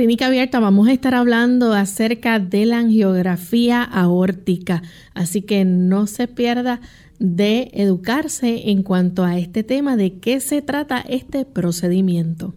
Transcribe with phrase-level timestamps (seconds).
[0.00, 6.26] Clínica Abierta vamos a estar hablando acerca de la angiografía aórtica, así que no se
[6.26, 6.80] pierda
[7.18, 12.54] de educarse en cuanto a este tema, de qué se trata este procedimiento.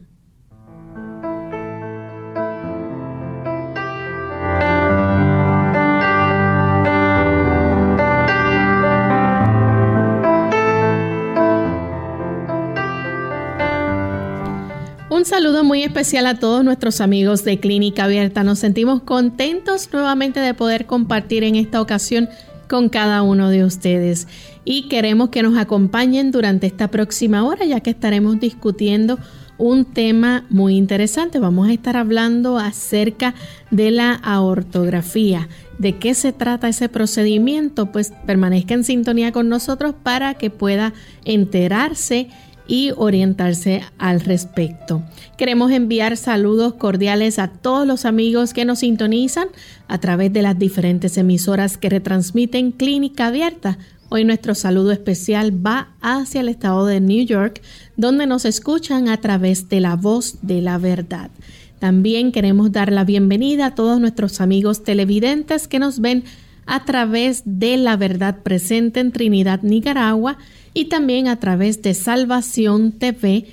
[15.23, 18.43] Un saludo muy especial a todos nuestros amigos de Clínica Abierta.
[18.43, 22.27] Nos sentimos contentos nuevamente de poder compartir en esta ocasión
[22.67, 24.27] con cada uno de ustedes.
[24.65, 29.17] Y queremos que nos acompañen durante esta próxima hora, ya que estaremos discutiendo
[29.57, 31.39] un tema muy interesante.
[31.39, 33.33] Vamos a estar hablando acerca
[33.71, 35.47] de la aortografía.
[35.77, 37.93] ¿De qué se trata ese procedimiento?
[37.93, 40.91] Pues permanezca en sintonía con nosotros para que pueda
[41.23, 42.27] enterarse
[42.67, 45.03] y orientarse al respecto.
[45.37, 49.47] Queremos enviar saludos cordiales a todos los amigos que nos sintonizan
[49.87, 53.77] a través de las diferentes emisoras que retransmiten Clínica Abierta.
[54.09, 57.61] Hoy nuestro saludo especial va hacia el estado de New York,
[57.97, 61.31] donde nos escuchan a través de la voz de la verdad.
[61.79, 66.23] También queremos dar la bienvenida a todos nuestros amigos televidentes que nos ven
[66.65, 70.37] a través de la verdad presente en Trinidad, Nicaragua,
[70.73, 73.45] y también a través de Salvación TV,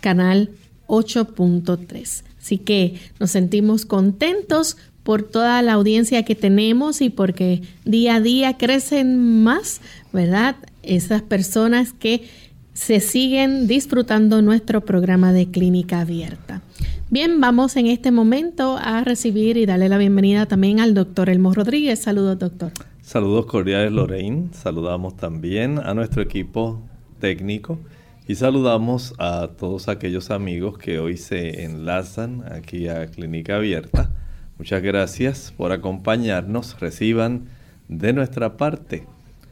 [0.00, 0.50] canal
[0.86, 2.22] 8.3.
[2.40, 8.20] Así que nos sentimos contentos por toda la audiencia que tenemos y porque día a
[8.20, 9.80] día crecen más,
[10.12, 10.56] ¿verdad?
[10.82, 12.28] Esas personas que
[12.72, 16.62] se siguen disfrutando nuestro programa de clínica abierta.
[17.10, 21.54] Bien, vamos en este momento a recibir y darle la bienvenida también al doctor Elmo
[21.54, 22.00] Rodríguez.
[22.00, 22.72] Saludos, doctor.
[23.04, 26.80] Saludos cordiales Lorraine, saludamos también a nuestro equipo
[27.20, 27.78] técnico
[28.26, 34.10] y saludamos a todos aquellos amigos que hoy se enlazan aquí a Clínica Abierta.
[34.56, 37.50] Muchas gracias por acompañarnos, reciban
[37.88, 39.06] de nuestra parte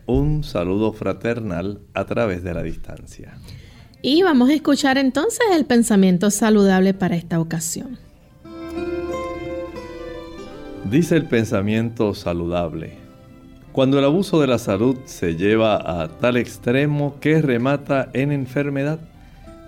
[0.07, 3.37] un saludo fraternal a través de la distancia.
[4.01, 7.99] Y vamos a escuchar entonces el pensamiento saludable para esta ocasión.
[10.91, 13.02] Dice el pensamiento saludable.
[13.73, 18.99] Cuando el abuso de la salud se lleva a tal extremo que remata en enfermedad,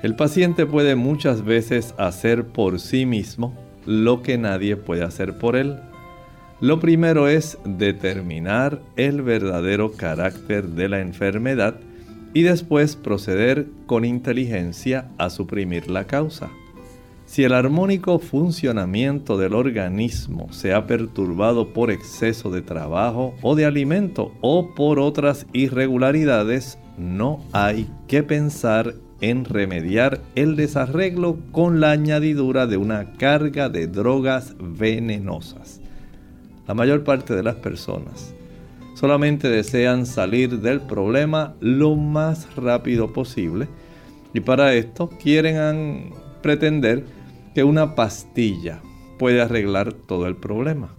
[0.02, 3.54] el paciente puede muchas veces hacer por sí mismo
[3.86, 5.78] lo que nadie puede hacer por él.
[6.60, 11.76] Lo primero es determinar el verdadero carácter de la enfermedad
[12.34, 16.50] y después proceder con inteligencia a suprimir la causa.
[17.26, 23.64] Si el armónico funcionamiento del organismo se ha perturbado por exceso de trabajo o de
[23.64, 31.92] alimento o por otras irregularidades, no hay que pensar en remediar el desarreglo con la
[31.92, 35.80] añadidura de una carga de drogas venenosas.
[36.68, 38.34] La mayor parte de las personas
[38.94, 43.66] solamente desean salir del problema lo más rápido posible
[44.34, 46.12] y para esto quieren
[46.44, 47.06] pretender
[47.54, 48.82] que una pastilla
[49.18, 50.94] puede arreglar todo el problema.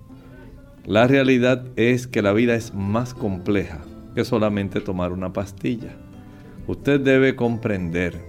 [0.88, 3.82] La realidad es que la vida es más compleja
[4.16, 5.98] que solamente tomar una pastilla.
[6.66, 8.20] Usted debe comprender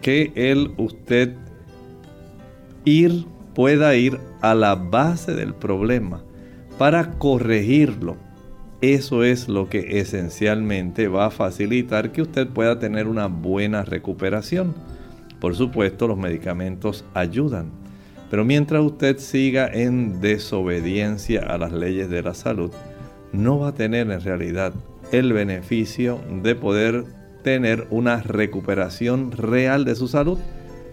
[0.00, 1.34] que el usted
[2.84, 6.22] ir, pueda ir a la base del problema
[6.78, 8.16] para corregirlo.
[8.80, 14.72] Eso es lo que esencialmente va a facilitar que usted pueda tener una buena recuperación.
[15.40, 17.70] Por supuesto, los medicamentos ayudan,
[18.30, 22.70] pero mientras usted siga en desobediencia a las leyes de la salud,
[23.32, 24.74] no va a tener en realidad
[25.12, 27.04] el beneficio de poder
[27.42, 30.38] tener una recuperación real de su salud.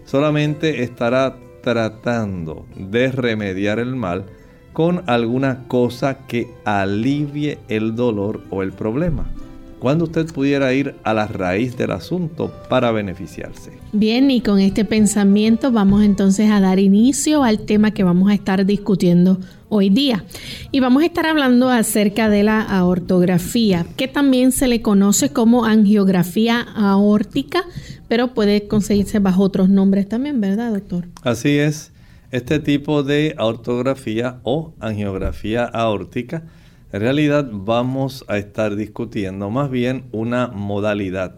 [0.04, 4.24] Solamente estará tratando de remediar el mal
[4.72, 9.30] con alguna cosa que alivie el dolor o el problema
[9.78, 13.72] cuando usted pudiera ir a la raíz del asunto para beneficiarse.
[13.92, 18.34] Bien, y con este pensamiento vamos entonces a dar inicio al tema que vamos a
[18.34, 19.38] estar discutiendo
[19.68, 20.24] hoy día.
[20.72, 25.64] Y vamos a estar hablando acerca de la aortografía, que también se le conoce como
[25.64, 27.64] angiografía aórtica,
[28.08, 31.06] pero puede conseguirse bajo otros nombres también, ¿verdad, doctor?
[31.22, 31.92] Así es.
[32.30, 36.44] Este tipo de aortografía o angiografía aórtica
[36.90, 41.36] en realidad vamos a estar discutiendo más bien una modalidad.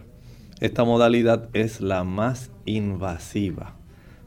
[0.60, 3.74] Esta modalidad es la más invasiva,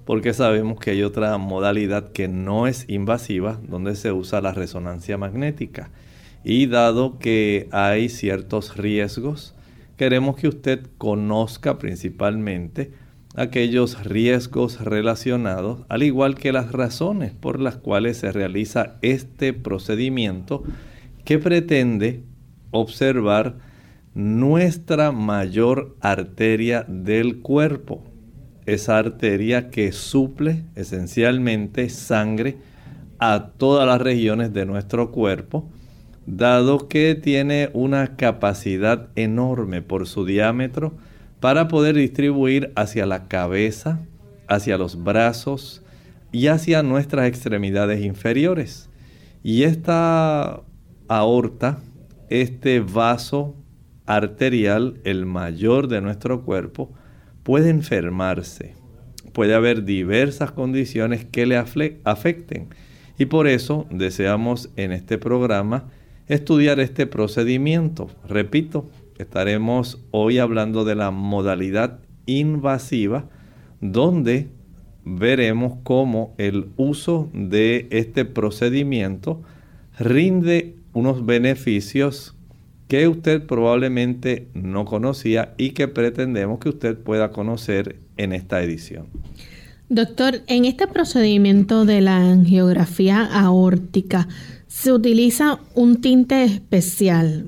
[0.03, 5.17] porque sabemos que hay otra modalidad que no es invasiva, donde se usa la resonancia
[5.17, 5.91] magnética.
[6.43, 9.55] Y dado que hay ciertos riesgos,
[9.95, 12.91] queremos que usted conozca principalmente
[13.33, 20.63] aquellos riesgos relacionados, al igual que las razones por las cuales se realiza este procedimiento
[21.23, 22.23] que pretende
[22.71, 23.55] observar
[24.13, 28.03] nuestra mayor arteria del cuerpo.
[28.65, 32.57] Esa arteria que suple esencialmente sangre
[33.19, 35.69] a todas las regiones de nuestro cuerpo,
[36.25, 40.93] dado que tiene una capacidad enorme por su diámetro
[41.39, 43.99] para poder distribuir hacia la cabeza,
[44.47, 45.81] hacia los brazos
[46.31, 48.89] y hacia nuestras extremidades inferiores.
[49.43, 50.61] Y esta
[51.17, 51.79] aorta,
[52.29, 53.55] este vaso
[54.05, 56.91] arterial, el mayor de nuestro cuerpo,
[57.43, 58.75] puede enfermarse.
[59.33, 62.67] Puede haber diversas condiciones que le afecten.
[63.17, 65.85] Y por eso deseamos en este programa
[66.27, 68.09] estudiar este procedimiento.
[68.27, 73.29] Repito, estaremos hoy hablando de la modalidad invasiva,
[73.81, 74.49] donde
[75.05, 79.41] veremos cómo el uso de este procedimiento
[79.99, 82.35] rinde unos beneficios
[82.87, 89.07] que usted probablemente no conocía y que pretendemos que usted pueda conocer en esta edición.
[89.89, 94.27] Doctor, en este procedimiento de la angiografía aórtica
[94.67, 97.45] se utiliza un tinte especial.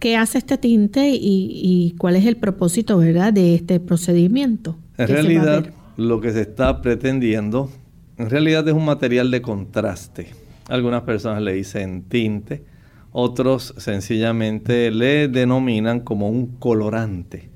[0.00, 4.76] ¿Qué hace este tinte y, cuál es el propósito, verdad, de este procedimiento?
[4.98, 7.70] En realidad, lo que se está pretendiendo,
[8.18, 10.28] en realidad es un material de contraste.
[10.68, 12.64] Algunas personas le dicen tinte,
[13.16, 17.48] otros sencillamente le denominan como un colorante,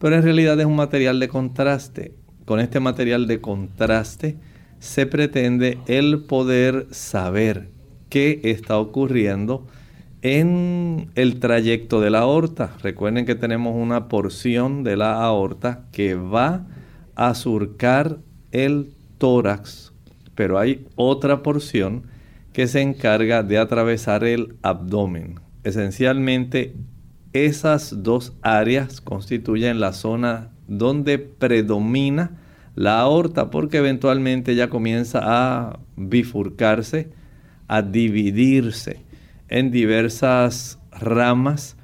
[0.00, 2.14] pero en realidad es un material de contraste.
[2.44, 4.36] Con este material de contraste
[4.80, 7.68] se pretende el poder saber
[8.08, 9.68] qué está ocurriendo
[10.22, 12.74] en el trayecto de la aorta.
[12.82, 16.66] Recuerden que tenemos una porción de la aorta que va
[17.14, 18.18] a surcar
[18.50, 19.92] el tórax,
[20.34, 22.02] pero hay otra porción
[22.54, 25.40] que se encarga de atravesar el abdomen.
[25.64, 26.76] Esencialmente,
[27.32, 32.40] esas dos áreas constituyen la zona donde predomina
[32.76, 37.10] la aorta porque eventualmente ya comienza a bifurcarse,
[37.66, 39.00] a dividirse
[39.48, 41.76] en diversas ramas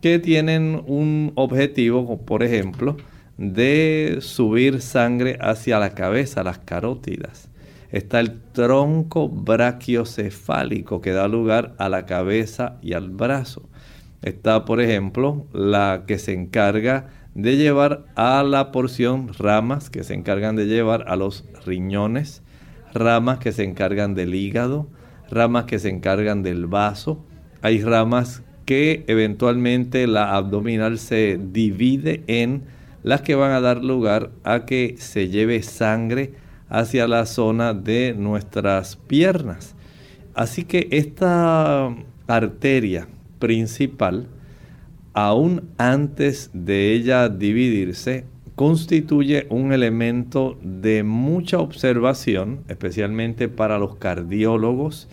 [0.00, 2.96] que tienen un objetivo, por ejemplo,
[3.36, 7.50] de subir sangre hacia la cabeza, las carótidas
[7.94, 13.68] está el tronco brachiocefálico que da lugar a la cabeza y al brazo.
[14.20, 20.14] Está, por ejemplo, la que se encarga de llevar a la porción ramas que se
[20.14, 22.42] encargan de llevar a los riñones,
[22.92, 24.88] ramas que se encargan del hígado,
[25.30, 27.24] ramas que se encargan del vaso.
[27.62, 32.64] Hay ramas que eventualmente la abdominal se divide en
[33.04, 36.42] las que van a dar lugar a que se lleve sangre
[36.74, 39.76] hacia la zona de nuestras piernas.
[40.34, 41.94] Así que esta
[42.26, 43.06] arteria
[43.38, 44.26] principal,
[45.12, 48.24] aún antes de ella dividirse,
[48.56, 55.08] constituye un elemento de mucha observación, especialmente para los cardiólogos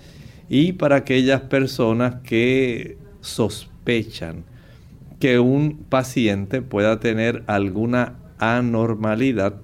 [0.49, 4.45] y para aquellas personas que sospechan
[5.19, 9.61] que un paciente pueda tener alguna anormalidad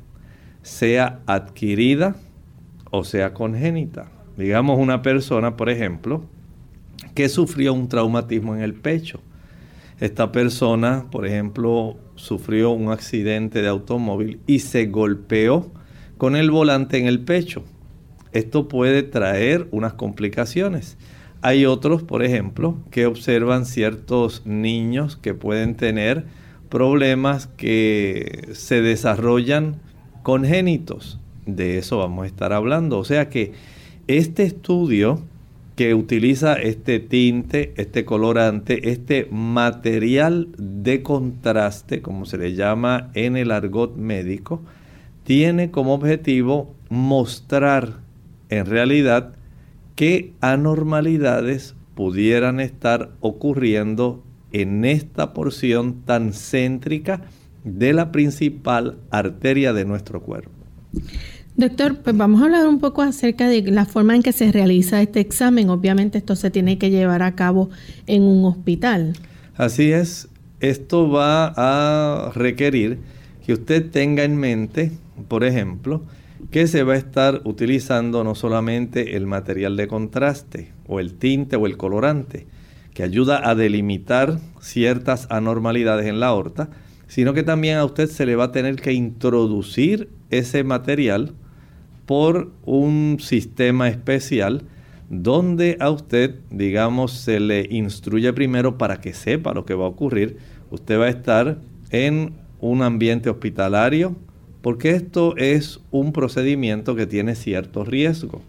[0.68, 2.18] sea adquirida
[2.92, 4.12] o sea congénita.
[4.36, 6.26] Digamos una persona, por ejemplo,
[7.16, 9.22] que sufrió un traumatismo en el pecho.
[10.00, 15.72] Esta persona, por ejemplo, sufrió un accidente de automóvil y se golpeó
[16.18, 17.64] con el volante en el pecho.
[18.34, 20.98] Esto puede traer unas complicaciones.
[21.42, 26.26] Hay otros, por ejemplo, que observan ciertos niños que pueden tener
[26.70, 29.87] problemas que se desarrollan
[30.28, 31.22] congénitos.
[31.46, 33.00] De eso vamos a estar hablando.
[33.00, 33.54] O sea que
[34.08, 35.22] este estudio
[35.78, 43.38] que utiliza este tinte, este colorante, este material de contraste, como se le llama en
[43.38, 44.62] el argot médico,
[45.24, 48.02] tiene como objetivo mostrar
[48.50, 49.32] en realidad
[49.96, 57.22] qué anormalidades pudieran estar ocurriendo en esta porción tan céntrica
[57.68, 60.52] de la principal arteria de nuestro cuerpo.
[61.56, 65.02] Doctor, pues vamos a hablar un poco acerca de la forma en que se realiza
[65.02, 65.70] este examen.
[65.70, 67.72] Obviamente esto se tiene que llevar a cabo
[68.06, 69.14] en un hospital.
[69.56, 73.00] Así es, esto va a requerir
[73.44, 74.92] que usted tenga en mente,
[75.28, 76.04] por ejemplo,
[76.52, 81.56] que se va a estar utilizando no solamente el material de contraste o el tinte
[81.56, 82.46] o el colorante,
[82.94, 86.70] que ayuda a delimitar ciertas anormalidades en la aorta,
[87.08, 91.34] sino que también a usted se le va a tener que introducir ese material
[92.06, 94.64] por un sistema especial
[95.10, 99.90] donde a usted, digamos, se le instruye primero para que sepa lo que va a
[99.90, 100.38] ocurrir.
[100.70, 101.60] Usted va a estar
[101.92, 104.16] en un ambiente hospitalario,
[104.62, 108.42] porque esto es un procedimiento que tiene cierto riesgo.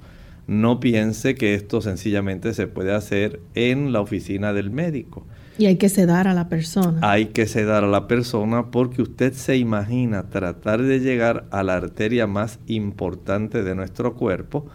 [0.48, 5.26] No piense que esto sencillamente se puede hacer en la oficina del médico.
[5.58, 7.00] Y hay que sedar a la persona.
[7.02, 11.74] Hay que sedar a la persona porque usted se imagina tratar de llegar a la
[11.74, 14.66] arteria más importante de nuestro cuerpo.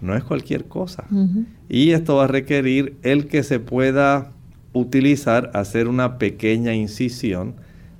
[0.00, 1.04] No es cualquier cosa.
[1.68, 4.32] Y esto va a requerir el que se pueda
[4.72, 7.54] utilizar, hacer una pequeña incisión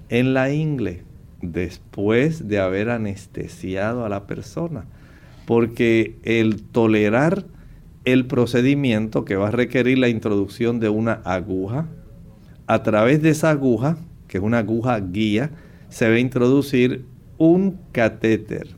[0.08, 1.04] en la ingle
[1.40, 4.84] después de haber anestesiado a la persona.
[5.46, 7.44] Porque el tolerar
[8.04, 11.86] el procedimiento que va a requerir la introducción de una aguja,
[12.66, 15.50] a través de esa aguja, que es una aguja guía,
[15.88, 17.04] se va a introducir
[17.38, 18.68] un catéter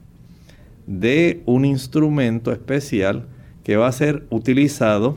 [0.87, 3.27] de un instrumento especial
[3.65, 5.17] que va a ser utilizado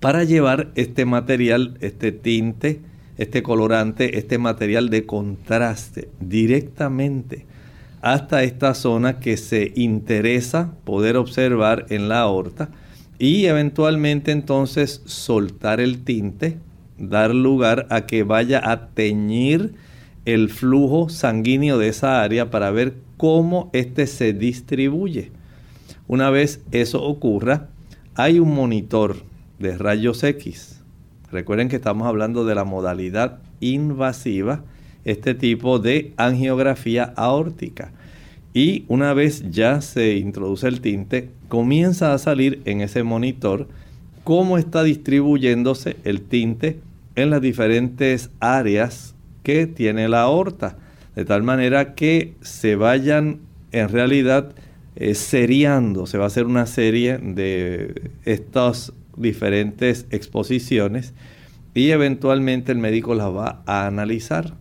[0.00, 2.80] para llevar este material, este tinte,
[3.16, 7.46] este colorante, este material de contraste directamente
[8.00, 12.70] hasta esta zona que se interesa poder observar en la aorta
[13.18, 16.58] y eventualmente entonces soltar el tinte,
[16.98, 19.74] dar lugar a que vaya a teñir
[20.24, 25.32] el flujo sanguíneo de esa área para ver cómo éste se distribuye.
[26.06, 27.68] Una vez eso ocurra,
[28.14, 29.16] hay un monitor
[29.58, 30.78] de rayos X
[31.30, 34.64] Recuerden que estamos hablando de la modalidad invasiva,
[35.04, 37.92] este tipo de angiografía aórtica.
[38.54, 43.68] Y una vez ya se introduce el tinte, comienza a salir en ese monitor
[44.24, 46.80] cómo está distribuyéndose el tinte
[47.18, 50.76] en las diferentes áreas que tiene la aorta.
[51.16, 53.40] De tal manera que se vayan
[53.72, 54.54] en realidad
[54.94, 61.12] eh, seriando, se va a hacer una serie de estos diferentes exposiciones
[61.74, 64.54] y eventualmente el médico las va a analizar.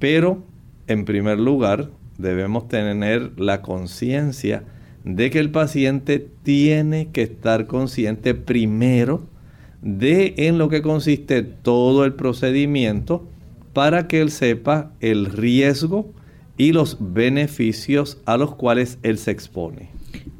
[0.00, 0.42] Pero,
[0.88, 4.64] en primer lugar, debemos tener la conciencia
[5.04, 9.35] de que el paciente tiene que estar consciente primero
[9.82, 13.26] de en lo que consiste todo el procedimiento
[13.72, 16.12] para que él sepa el riesgo
[16.56, 19.90] y los beneficios a los cuales él se expone.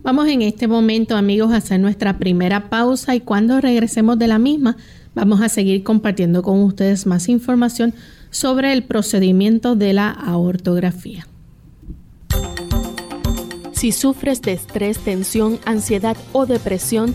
[0.03, 4.39] Vamos en este momento, amigos, a hacer nuestra primera pausa y cuando regresemos de la
[4.39, 4.77] misma,
[5.15, 7.93] vamos a seguir compartiendo con ustedes más información
[8.31, 11.27] sobre el procedimiento de la aortografía.
[13.73, 17.15] Si sufres de estrés, tensión, ansiedad o depresión,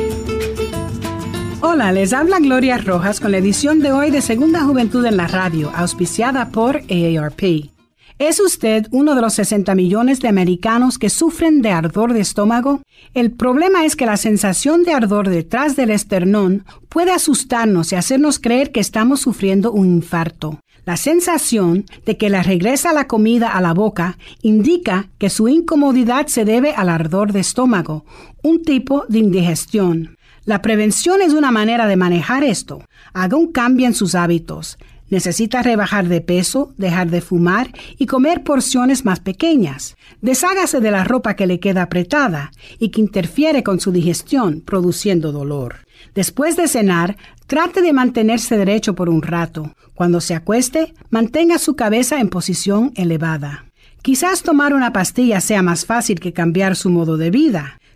[1.63, 5.27] Hola, les habla Gloria Rojas con la edición de hoy de Segunda Juventud en la
[5.27, 7.69] Radio, auspiciada por AARP.
[8.17, 12.81] ¿Es usted uno de los 60 millones de americanos que sufren de ardor de estómago?
[13.13, 18.39] El problema es que la sensación de ardor detrás del esternón puede asustarnos y hacernos
[18.39, 20.59] creer que estamos sufriendo un infarto.
[20.85, 26.25] La sensación de que le regresa la comida a la boca indica que su incomodidad
[26.25, 28.03] se debe al ardor de estómago,
[28.41, 30.17] un tipo de indigestión.
[30.43, 32.83] La prevención es una manera de manejar esto.
[33.13, 34.79] Haga un cambio en sus hábitos.
[35.11, 39.97] Necesita rebajar de peso, dejar de fumar y comer porciones más pequeñas.
[40.21, 45.31] Deshágase de la ropa que le queda apretada y que interfiere con su digestión, produciendo
[45.31, 45.85] dolor.
[46.15, 49.75] Después de cenar, trate de mantenerse derecho por un rato.
[49.93, 53.65] Cuando se acueste, mantenga su cabeza en posición elevada.
[54.01, 57.77] Quizás tomar una pastilla sea más fácil que cambiar su modo de vida.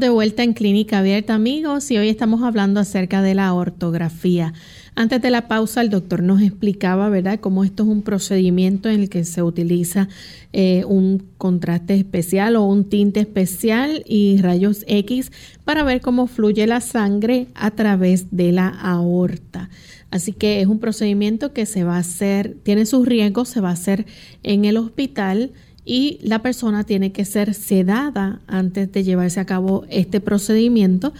[0.00, 4.54] de vuelta en Clínica Abierta, amigos, y hoy estamos hablando acerca de la ortografía.
[4.94, 9.00] Antes de la pausa, el doctor nos explicaba, ¿verdad?, cómo esto es un procedimiento en
[9.00, 10.08] el que se utiliza
[10.54, 15.32] eh, un contraste especial o un tinte especial y rayos X
[15.64, 19.68] para ver cómo fluye la sangre a través de la aorta.
[20.10, 23.68] Así que es un procedimiento que se va a hacer, tiene sus riesgos, se va
[23.68, 24.06] a hacer
[24.42, 25.52] en el hospital
[25.84, 31.12] y la persona tiene que ser sedada antes de llevarse a cabo este procedimiento.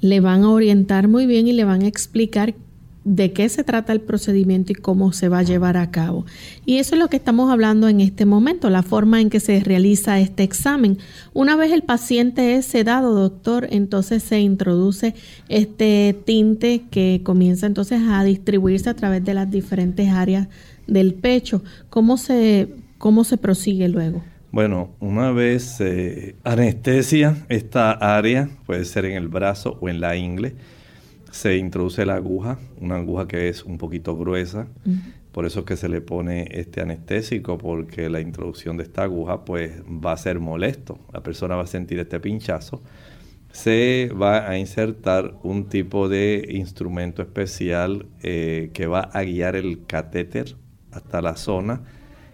[0.00, 2.54] Le van a orientar muy bien y le van a explicar
[3.04, 6.26] de qué se trata el procedimiento y cómo se va a llevar a cabo.
[6.66, 9.60] Y eso es lo que estamos hablando en este momento, la forma en que se
[9.60, 10.98] realiza este examen.
[11.32, 15.14] Una vez el paciente es sedado, doctor, entonces se introduce
[15.48, 20.48] este tinte que comienza entonces a distribuirse a través de las diferentes áreas
[20.86, 21.62] del pecho.
[21.88, 24.24] ¿Cómo se ¿Cómo se prosigue luego?
[24.50, 30.16] Bueno, una vez se anestesia esta área, puede ser en el brazo o en la
[30.16, 30.56] ingle,
[31.30, 34.66] se introduce la aguja, una aguja que es un poquito gruesa,
[35.30, 39.44] por eso es que se le pone este anestésico, porque la introducción de esta aguja
[39.44, 42.82] pues va a ser molesto, la persona va a sentir este pinchazo.
[43.52, 49.86] Se va a insertar un tipo de instrumento especial eh, que va a guiar el
[49.86, 50.56] catéter
[50.90, 51.82] hasta la zona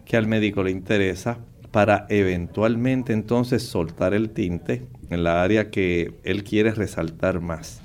[0.04, 1.38] que al médico le interesa
[1.70, 7.80] para eventualmente entonces soltar el tinte en la área que él quiere resaltar más.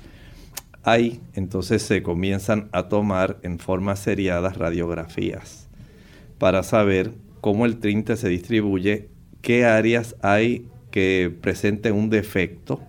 [0.82, 5.68] Ahí entonces se comienzan a tomar en forma seriadas radiografías
[6.38, 9.08] para saber cómo el tinte se distribuye,
[9.42, 12.80] qué áreas hay que presenten un defecto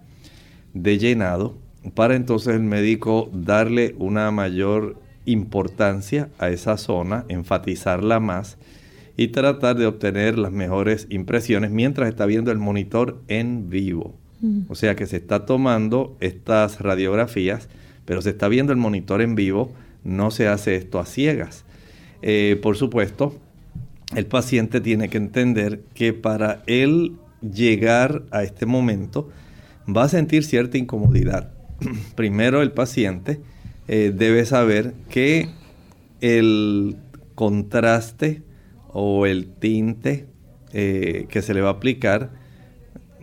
[0.74, 1.58] de llenado,
[1.96, 8.58] para entonces el médico darle una mayor importancia a esa zona, enfatizarla más
[9.18, 14.16] y tratar de obtener las mejores impresiones mientras está viendo el monitor en vivo.
[14.42, 14.62] Mm.
[14.70, 17.70] O sea que se está tomando estas radiografías,
[18.06, 19.72] pero se está viendo el monitor en vivo,
[20.04, 21.66] no se hace esto a ciegas.
[22.22, 23.36] Eh, por supuesto,
[24.16, 29.30] el paciente tiene que entender que para él llegar a este momento,
[29.86, 31.52] va a sentir cierta incomodidad.
[32.16, 33.40] Primero el paciente
[33.88, 35.50] eh, debe saber que
[36.22, 36.98] el
[37.36, 38.44] contraste
[38.94, 40.28] o el tinte
[40.74, 42.32] eh, que se le va a aplicar,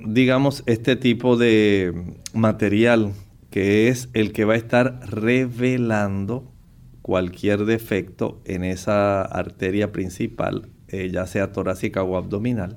[0.05, 1.95] digamos, este tipo de
[2.33, 3.13] material
[3.51, 6.53] que es el que va a estar revelando
[7.03, 12.77] cualquier defecto en esa arteria principal, eh, ya sea torácica o abdominal,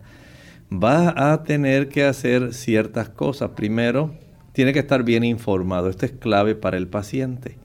[0.71, 3.51] va a tener que hacer ciertas cosas.
[3.57, 4.15] Primero,
[4.53, 5.89] tiene que estar bien informado.
[5.89, 7.57] Esto es clave para el paciente.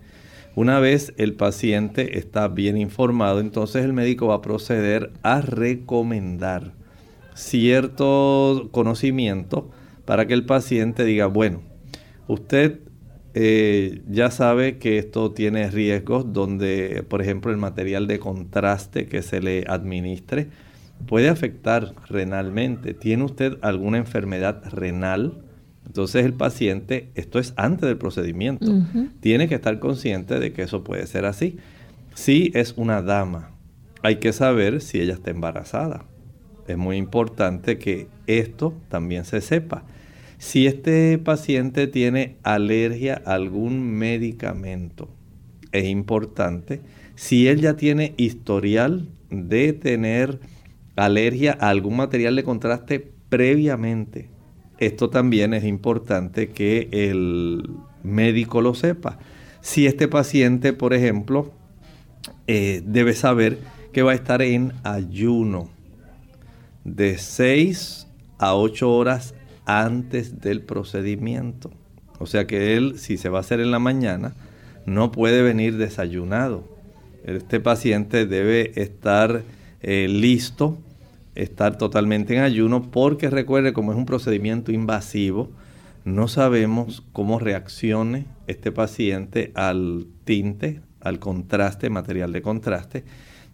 [0.57, 6.73] Una vez el paciente está bien informado, entonces el médico va a proceder a recomendar
[7.35, 9.71] cierto conocimiento
[10.07, 11.61] para que el paciente diga, bueno,
[12.27, 12.81] usted
[13.35, 19.21] eh, ya sabe que esto tiene riesgos donde, por ejemplo, el material de contraste que
[19.21, 20.49] se le administre
[21.07, 22.95] puede afectar renalmente.
[22.95, 25.46] ¿Tiene usted alguna enfermedad renal?
[25.97, 28.71] Entonces el paciente, esto es antes del procedimiento,
[29.21, 31.57] tiene que estar consciente de que eso puede ser así.
[32.13, 33.53] Si es una dama,
[34.03, 36.05] hay que saber si ella está embarazada.
[36.69, 39.85] Es muy importante que esto también se sepa.
[40.37, 45.09] Si este paciente tiene alergia a algún medicamento,
[45.73, 46.83] es importante.
[47.15, 50.41] Si él ya tiene historial de tener
[50.95, 54.36] alergia a algún material de contraste previamente,
[54.79, 57.69] esto también es importante que el
[58.03, 59.19] médico lo sepa.
[59.61, 61.53] Si este paciente, por ejemplo,
[62.47, 63.59] eh, debe saber
[63.93, 65.71] que va a estar en ayuno
[66.85, 68.07] de 6
[68.39, 69.35] a 8 horas
[69.65, 71.71] antes del procedimiento.
[72.19, 74.35] O sea que él, si se va a hacer en la mañana,
[74.87, 76.65] no puede venir desayunado.
[77.25, 79.43] Este paciente debe estar
[79.83, 80.79] eh, listo
[81.37, 85.51] estar totalmente en ayuno porque recuerde como es un procedimiento invasivo,
[86.05, 93.05] no sabemos cómo reaccione este paciente al tinte, al contraste, material de contraste,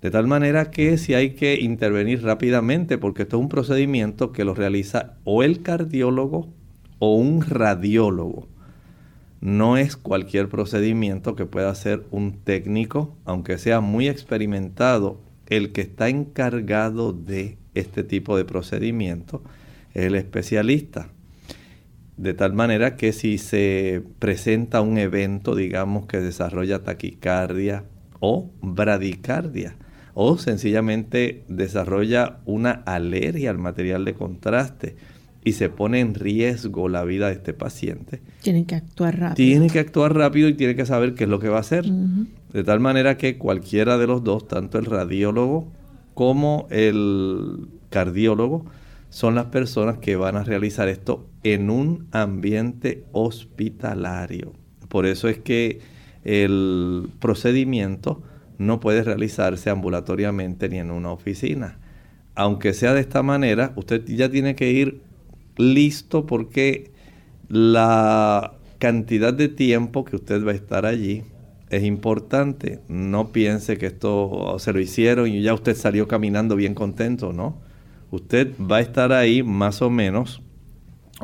[0.01, 4.45] de tal manera que si hay que intervenir rápidamente, porque esto es un procedimiento que
[4.45, 6.49] lo realiza o el cardiólogo
[6.99, 8.49] o un radiólogo.
[9.41, 15.83] No es cualquier procedimiento que pueda hacer un técnico, aunque sea muy experimentado, el que
[15.83, 19.43] está encargado de este tipo de procedimiento
[19.95, 21.09] es el especialista.
[22.17, 27.85] De tal manera que si se presenta un evento, digamos, que desarrolla taquicardia
[28.21, 29.77] o bradicardia,
[30.15, 34.97] o sencillamente desarrolla una alergia al material de contraste
[35.45, 38.21] y se pone en riesgo la vida de este paciente.
[38.43, 39.35] Tiene que actuar rápido.
[39.35, 41.85] Tiene que actuar rápido y tiene que saber qué es lo que va a hacer.
[42.53, 45.73] De tal manera que cualquiera de los dos, tanto el radiólogo
[46.15, 48.65] como el cardiólogo
[49.11, 54.53] son las personas que van a realizar esto en un ambiente hospitalario.
[54.89, 55.81] Por eso es que
[56.25, 58.23] el procedimiento
[58.59, 61.79] no puede realizarse ambulatoriamente ni en una oficina.
[62.35, 65.03] Aunque sea de esta manera, usted ya tiene que ir
[65.57, 66.93] listo porque
[67.49, 71.23] la cantidad de tiempo que usted va a estar allí
[71.73, 72.81] es importante.
[72.87, 77.61] No piense que esto se lo hicieron y ya usted salió caminando bien contento, ¿no?
[78.11, 80.43] Usted va a estar ahí más o menos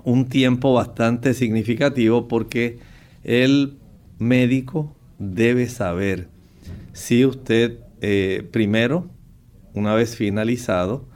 [0.05, 2.79] un tiempo bastante significativo porque
[3.25, 3.77] el
[4.19, 6.29] médico debe saber
[6.93, 9.11] si usted eh, primero,
[9.75, 11.09] una vez finalizado,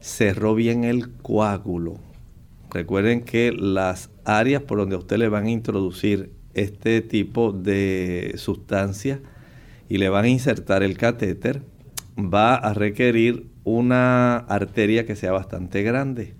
[0.00, 2.00] cerró bien el coágulo.
[2.70, 9.20] Recuerden que las áreas por donde usted le van a introducir este tipo de sustancia
[9.88, 11.62] y le van a insertar el catéter,
[12.18, 16.34] va a requerir una arteria que sea bastante grande.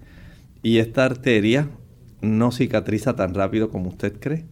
[0.62, 1.68] Y esta arteria
[2.20, 4.44] no cicatriza tan rápido como usted cree.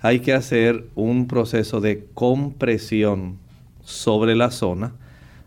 [0.00, 3.38] Hay que hacer un proceso de compresión
[3.82, 4.94] sobre la zona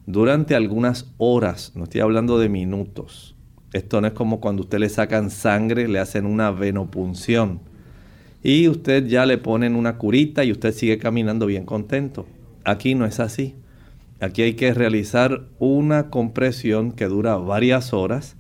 [0.08, 3.36] durante algunas horas, no estoy hablando de minutos.
[3.74, 7.62] Esto no es como cuando usted le sacan sangre, le hacen una venopunción
[8.46, 12.28] y usted ya le ponen una curita y usted sigue caminando bien contento.
[12.64, 13.56] Aquí no es así.
[14.20, 18.36] Aquí hay que realizar una compresión que dura varias horas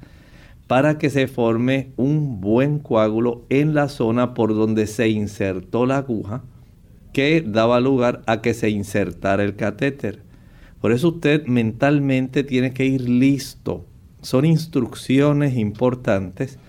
[0.67, 5.97] para que se forme un buen coágulo en la zona por donde se insertó la
[5.97, 6.43] aguja
[7.11, 10.21] que daba lugar a que se insertara el catéter.
[10.81, 13.87] Por eso usted mentalmente tiene que ir listo.
[14.21, 16.59] Son instrucciones importantes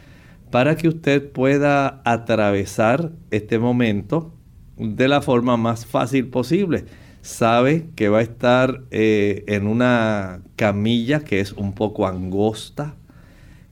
[0.50, 4.32] para que usted pueda atravesar este momento
[4.76, 6.84] de la forma más fácil posible.
[7.22, 12.94] Sabe que va a estar eh, en una camilla que es un poco angosta,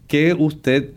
[0.09, 0.95] que usted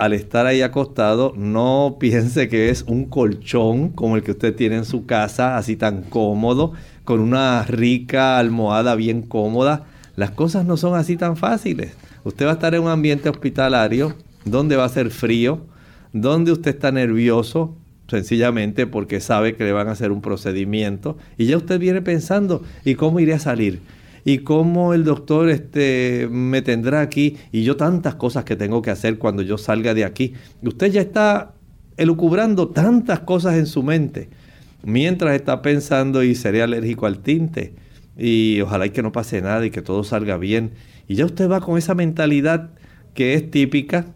[0.00, 4.76] al estar ahí acostado, no piense que es un colchón como el que usted tiene
[4.76, 6.72] en su casa, así tan cómodo,
[7.04, 9.84] con una rica almohada bien cómoda.
[10.16, 11.92] Las cosas no son así tan fáciles.
[12.24, 15.66] Usted va a estar en un ambiente hospitalario donde va a ser frío,
[16.12, 17.76] donde usted está nervioso,
[18.08, 22.62] sencillamente porque sabe que le van a hacer un procedimiento y ya usted viene pensando,
[22.84, 23.80] ¿y cómo iré a salir?
[24.24, 28.90] y cómo el doctor este, me tendrá aquí y yo tantas cosas que tengo que
[28.90, 30.34] hacer cuando yo salga de aquí.
[30.62, 31.54] Usted ya está
[31.96, 34.28] elucubrando tantas cosas en su mente
[34.82, 37.74] mientras está pensando y seré alérgico al tinte
[38.16, 40.72] y ojalá y que no pase nada y que todo salga bien.
[41.08, 42.70] Y ya usted va con esa mentalidad
[43.14, 44.06] que es típica,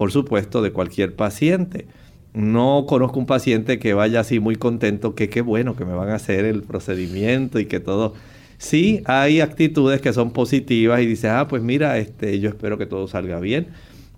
[0.00, 1.84] por supuesto, de cualquier paciente.
[2.32, 6.08] No conozco un paciente que vaya así muy contento, que qué bueno que me van
[6.08, 8.14] a hacer el procedimiento y que todo
[8.56, 12.86] Sí, hay actitudes que son positivas y dices, ah, pues mira, este, yo espero que
[12.86, 13.66] todo salga bien.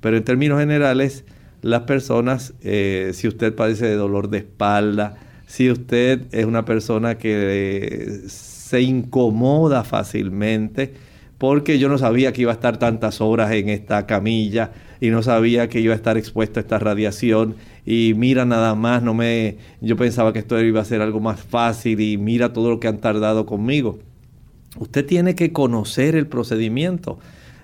[0.00, 1.24] Pero en términos generales,
[1.62, 5.16] las personas, eh, si usted padece de dolor de espalda,
[5.48, 10.94] si usted es una persona que se incomoda fácilmente,
[11.38, 14.70] porque yo no sabía que iba a estar tantas horas en esta camilla
[15.02, 19.02] y no sabía que iba a estar expuesto a esta radiación y mira nada más,
[19.02, 22.70] no me yo pensaba que esto iba a ser algo más fácil y mira todo
[22.70, 23.98] lo que han tardado conmigo.
[24.78, 27.18] Usted tiene que conocer el procedimiento.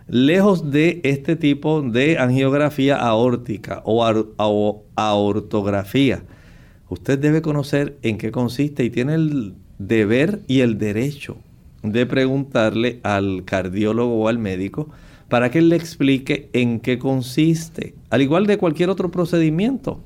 [0.09, 6.24] Lejos de este tipo de angiografía aórtica o, aortografía,
[6.88, 11.37] usted debe conocer en qué consiste y tiene el deber y el derecho
[11.85, 14.88] de preguntarle al cardiólogo o al médico
[15.29, 17.95] para que él le explique en qué consiste.
[18.11, 20.03] Al igual de cualquier otro procedimiento,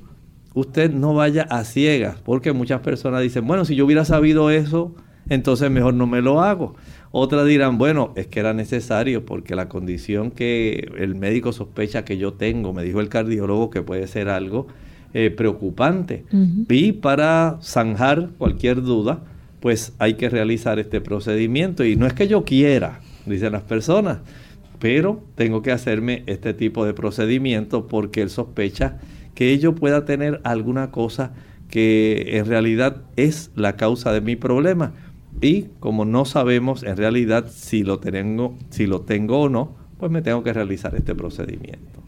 [0.53, 4.93] usted no vaya a ciegas, porque muchas personas dicen, bueno, si yo hubiera sabido eso,
[5.29, 6.75] entonces mejor no me lo hago.
[7.11, 12.17] Otras dirán, bueno, es que era necesario porque la condición que el médico sospecha que
[12.17, 14.67] yo tengo, me dijo el cardiólogo que puede ser algo
[15.13, 16.25] eh, preocupante.
[16.69, 19.21] Y para zanjar cualquier duda,
[19.59, 21.85] pues hay que realizar este procedimiento.
[21.85, 24.17] Y no es que yo quiera, dicen las personas,
[24.79, 28.99] pero tengo que hacerme este tipo de procedimiento porque él sospecha
[29.35, 31.33] que ello pueda tener alguna cosa
[31.69, 34.93] que en realidad es la causa de mi problema.
[35.41, 40.11] Y como no sabemos en realidad si lo tengo, si lo tengo o no, pues
[40.11, 42.02] me tengo que realizar este procedimiento.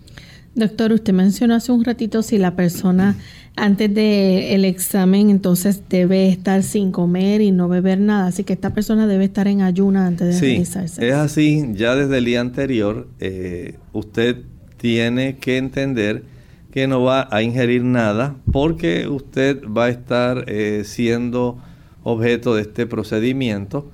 [0.56, 3.18] Doctor, usted mencionó hace un ratito si la persona
[3.58, 8.74] antes del examen entonces debe estar sin comer y no beber nada, así que esta
[8.74, 11.08] persona debe estar en ayuna antes de sí, realizarse.
[11.08, 14.44] Es así, ya desde el día anterior eh, usted
[14.78, 16.24] tiene que entender
[16.72, 21.58] que no va a ingerir nada porque usted va a estar eh, siendo
[22.04, 23.90] objeto de este procedimiento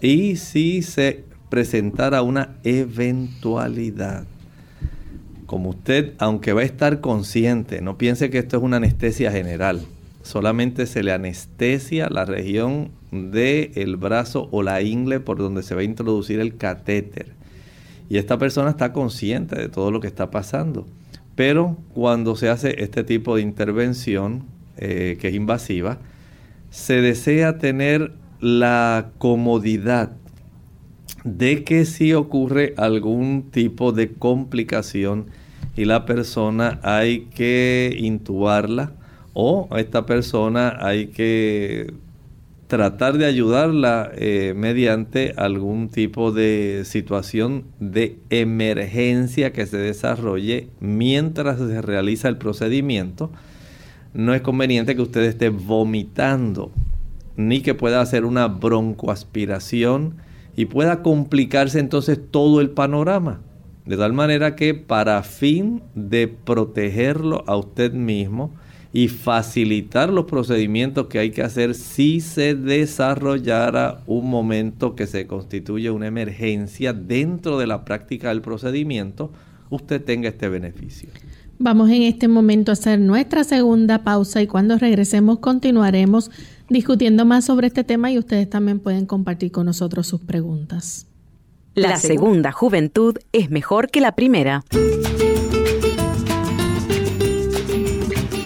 [0.00, 4.26] y si se presentara una eventualidad.
[5.54, 9.82] Como usted, aunque va a estar consciente, no piense que esto es una anestesia general,
[10.24, 15.82] solamente se le anestesia la región del brazo o la ingle por donde se va
[15.82, 17.28] a introducir el catéter.
[18.10, 20.88] Y esta persona está consciente de todo lo que está pasando.
[21.36, 25.98] Pero cuando se hace este tipo de intervención, eh, que es invasiva,
[26.70, 30.16] se desea tener la comodidad
[31.22, 35.26] de que si ocurre algún tipo de complicación
[35.76, 38.92] y la persona hay que intubarla
[39.32, 41.92] o a esta persona hay que
[42.66, 51.58] tratar de ayudarla eh, mediante algún tipo de situación de emergencia que se desarrolle mientras
[51.58, 53.30] se realiza el procedimiento
[54.14, 56.70] no es conveniente que usted esté vomitando,
[57.36, 60.14] ni que pueda hacer una broncoaspiración
[60.56, 63.40] y pueda complicarse entonces todo el panorama.
[63.86, 68.54] De tal manera que para fin de protegerlo a usted mismo
[68.94, 75.26] y facilitar los procedimientos que hay que hacer si se desarrollara un momento que se
[75.26, 79.32] constituye una emergencia dentro de la práctica del procedimiento,
[79.68, 81.10] usted tenga este beneficio.
[81.58, 86.30] Vamos en este momento a hacer nuestra segunda pausa y cuando regresemos continuaremos
[86.68, 91.06] discutiendo más sobre este tema y ustedes también pueden compartir con nosotros sus preguntas.
[91.74, 94.62] La segunda juventud es mejor que la primera.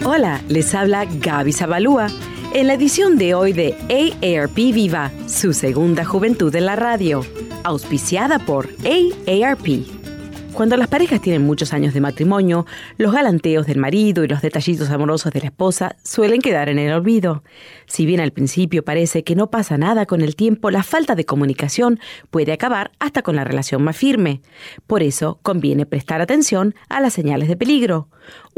[0.03, 2.07] Hola, les habla Gaby Zabalúa
[2.55, 7.21] en la edición de hoy de AARP Viva, su segunda juventud en la radio,
[7.63, 9.98] auspiciada por AARP.
[10.53, 12.65] Cuando las parejas tienen muchos años de matrimonio,
[12.97, 16.91] los galanteos del marido y los detallitos amorosos de la esposa suelen quedar en el
[16.91, 17.43] olvido.
[17.85, 21.25] Si bien al principio parece que no pasa nada con el tiempo, la falta de
[21.25, 24.41] comunicación puede acabar hasta con la relación más firme.
[24.85, 28.09] Por eso conviene prestar atención a las señales de peligro.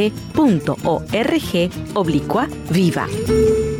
[0.00, 3.79] aarp.org oblicua viva.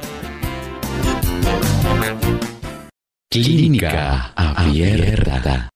[3.33, 5.69] Clínica Abierta.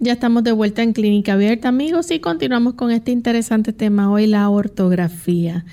[0.00, 4.26] Ya estamos de vuelta en Clínica Abierta, amigos, y continuamos con este interesante tema hoy,
[4.26, 5.64] la ortografía.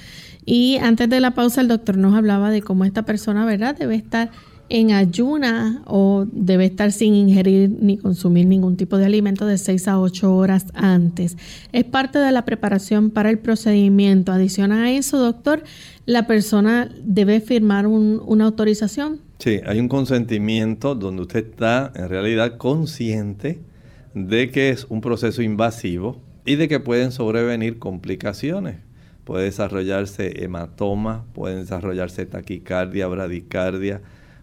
[0.46, 3.96] Y antes de la pausa, el doctor nos hablaba de cómo esta persona, ¿verdad?, debe
[3.96, 4.30] estar
[4.70, 9.88] en ayuna o debe estar sin ingerir ni consumir ningún tipo de alimento de 6
[9.88, 11.38] a 8 horas antes.
[11.72, 14.32] Es parte de la preparación para el procedimiento.
[14.32, 15.64] Adicional a eso, doctor,
[16.06, 22.58] la persona debe firmar una autorización Sí, hay un consentimiento donde usted está en realidad
[22.58, 23.62] consciente
[24.14, 28.76] de que es un proceso invasivo y de que pueden sobrevenir complicaciones.
[29.24, 34.02] Puede desarrollarse hematoma, puede desarrollarse taquicardia, bradicardia,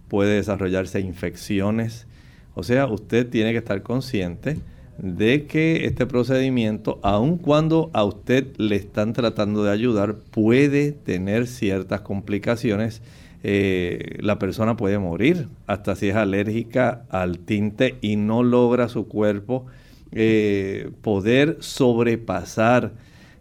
[0.09, 2.07] puede desarrollarse infecciones.
[2.55, 4.59] O sea, usted tiene que estar consciente
[4.99, 11.47] de que este procedimiento, aun cuando a usted le están tratando de ayudar, puede tener
[11.47, 13.03] ciertas complicaciones
[13.49, 19.07] eh, la persona puede morir, hasta si es alérgica al tinte y no logra su
[19.07, 19.67] cuerpo
[20.11, 22.93] eh, poder sobrepasar,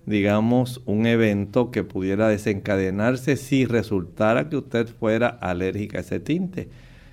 [0.05, 6.69] digamos, un evento que pudiera desencadenarse si resultara que usted fuera alérgica a ese tinte.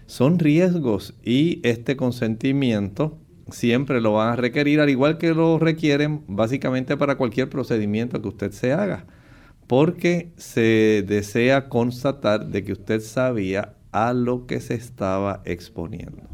[0.07, 3.19] Son riesgos y este consentimiento
[3.51, 8.29] siempre lo van a requerir, al igual que lo requieren básicamente para cualquier procedimiento que
[8.29, 9.07] usted se haga
[9.73, 16.32] porque se desea constatar de que usted sabía a lo que se estaba exponiendo.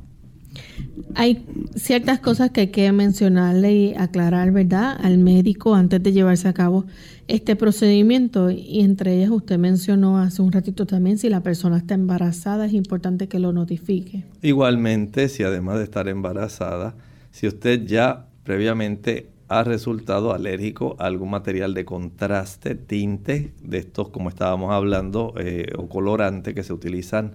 [1.15, 1.45] Hay
[1.75, 6.53] ciertas cosas que hay que mencionarle y aclarar, ¿verdad?, al médico antes de llevarse a
[6.53, 6.85] cabo
[7.29, 8.51] este procedimiento.
[8.51, 12.73] Y entre ellas usted mencionó hace un ratito también, si la persona está embarazada, es
[12.73, 14.25] importante que lo notifique.
[14.43, 16.95] Igualmente, si además de estar embarazada,
[17.31, 24.11] si usted ya previamente ha resultado alérgico a algún material de contraste, tinte, de estos
[24.11, 27.33] como estábamos hablando, eh, o colorante que se utilizan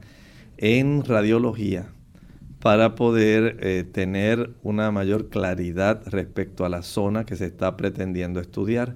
[0.57, 1.87] en radiología
[2.63, 8.39] para poder eh, tener una mayor claridad respecto a la zona que se está pretendiendo
[8.39, 8.95] estudiar.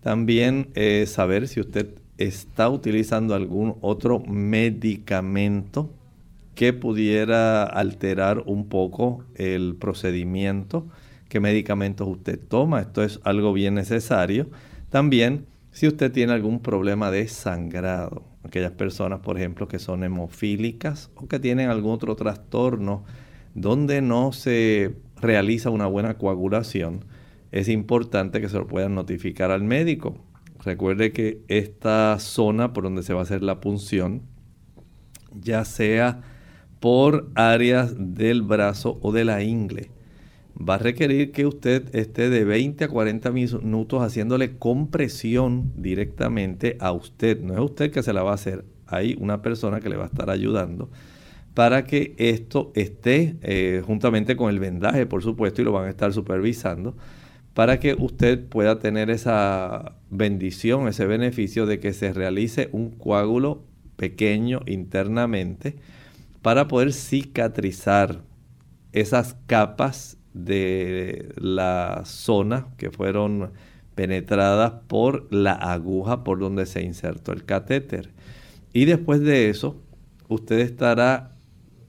[0.00, 5.90] También eh, saber si usted está utilizando algún otro medicamento
[6.54, 10.86] que pudiera alterar un poco el procedimiento
[11.28, 12.80] qué medicamentos usted toma.
[12.80, 14.50] Esto es algo bien necesario.
[14.88, 21.10] También si usted tiene algún problema de sangrado, aquellas personas, por ejemplo, que son hemofílicas
[21.14, 23.04] o que tienen algún otro trastorno
[23.54, 27.04] donde no se realiza una buena coagulación,
[27.52, 30.16] es importante que se lo puedan notificar al médico.
[30.64, 34.22] Recuerde que esta zona por donde se va a hacer la punción,
[35.32, 36.20] ya sea
[36.80, 39.90] por áreas del brazo o de la ingle,
[40.60, 46.92] va a requerir que usted esté de 20 a 40 minutos haciéndole compresión directamente a
[46.92, 47.40] usted.
[47.40, 50.04] No es usted que se la va a hacer, hay una persona que le va
[50.04, 50.90] a estar ayudando
[51.54, 55.90] para que esto esté eh, juntamente con el vendaje, por supuesto, y lo van a
[55.90, 56.96] estar supervisando,
[57.54, 63.64] para que usted pueda tener esa bendición, ese beneficio de que se realice un coágulo
[63.96, 65.76] pequeño internamente
[66.40, 68.22] para poder cicatrizar
[68.92, 73.52] esas capas de la zona que fueron
[73.94, 78.10] penetradas por la aguja por donde se insertó el catéter.
[78.72, 79.82] Y después de eso,
[80.28, 81.36] usted estará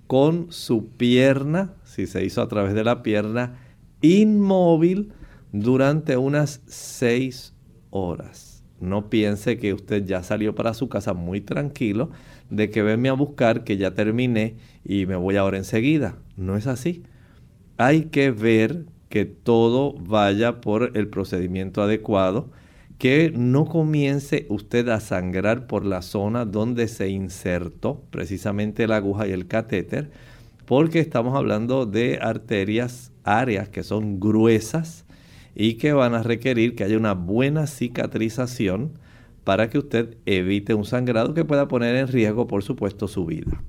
[0.08, 3.60] con su pierna, si se hizo a través de la pierna,
[4.02, 5.14] inmóvil
[5.54, 7.54] durante unas seis
[7.92, 8.64] horas.
[8.82, 12.10] No piense que usted ya salió para su casa muy tranquilo
[12.50, 16.18] de que venme a buscar, que ya terminé y me voy ahora enseguida.
[16.36, 17.04] No es así.
[17.82, 22.52] Hay que ver que todo vaya por el procedimiento adecuado,
[23.00, 29.28] que no comience usted a sangrar por la zona donde se insertó precisamente la aguja
[29.28, 30.12] y el catéter,
[30.68, 35.06] porque estamos hablando de arterias, áreas que son gruesas
[35.56, 38.92] y que van a requerir que haya una buena cicatrización
[39.44, 43.60] para que usted evite un sangrado que pueda poner en riesgo, por supuesto, su vida.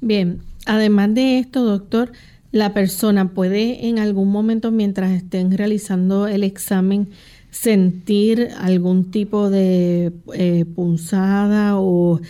[0.00, 2.10] Bien, además de esto, doctor,
[2.52, 7.10] la persona puede en algún momento mientras estén realizando el examen
[7.50, 12.20] sentir algún tipo de eh, punzada o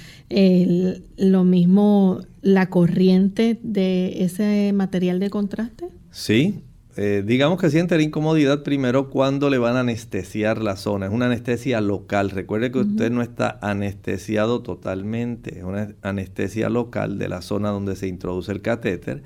[1.17, 5.89] lo mismo la corriente de ese material de contraste?
[6.11, 6.63] Sí,
[6.97, 11.07] eh, digamos que siente la incomodidad primero cuando le van a anestesiar la zona.
[11.07, 12.31] Es una anestesia local.
[12.31, 15.59] Recuerde que usted no está anestesiado totalmente.
[15.59, 19.23] Es una anestesia local de la zona donde se introduce el catéter.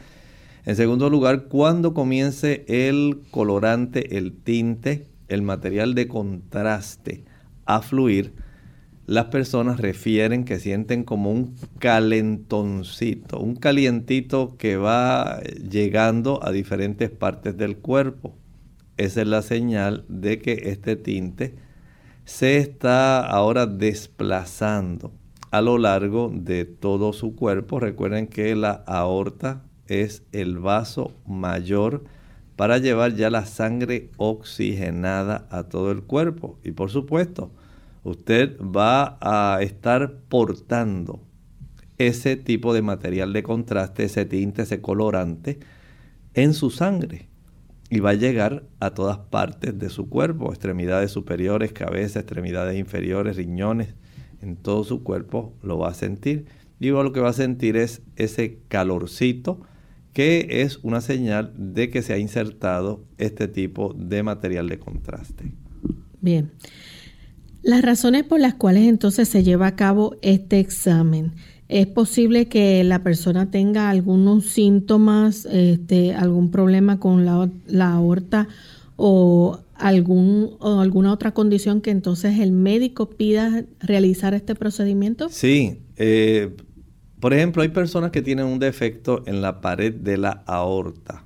[0.67, 7.25] En segundo lugar, cuando comience el colorante, el tinte, el material de contraste
[7.67, 8.33] a fluir,
[9.07, 17.11] las personas refieren que sienten como un calentoncito, un calientito que va llegando a diferentes
[17.11, 18.35] partes del cuerpo.
[18.97, 21.57] Esa es la señal de que este tinte
[22.25, 25.13] se está ahora desplazando
[25.51, 27.81] a lo largo de todo su cuerpo.
[27.81, 32.05] Recuerden que la aorta es el vaso mayor
[32.57, 36.59] para llevar ya la sangre oxigenada a todo el cuerpo.
[36.63, 37.51] Y por supuesto,
[38.03, 41.21] usted va a estar portando
[41.99, 45.59] ese tipo de material de contraste, ese tinte, ese colorante
[46.35, 47.29] en su sangre
[47.91, 53.37] y va a llegar a todas partes de su cuerpo, extremidades superiores, cabeza, extremidades inferiores,
[53.37, 53.95] riñones,
[54.41, 56.47] en todo su cuerpo lo va a sentir.
[56.81, 59.61] Y lo que va a sentir es ese calorcito
[60.15, 65.53] que es una señal de que se ha insertado este tipo de material de contraste.
[66.21, 66.53] Bien.
[67.63, 71.33] Las razones por las cuales entonces se lleva a cabo este examen.
[71.69, 78.49] Es posible que la persona tenga algunos síntomas, este, algún problema con la, aorta
[78.97, 85.29] o, algún, o alguna otra condición que entonces el médico pida realizar este procedimiento.
[85.31, 86.55] Sí, eh,
[87.25, 91.25] por ejemplo, hay personas que tienen un defecto en la pared de la aorta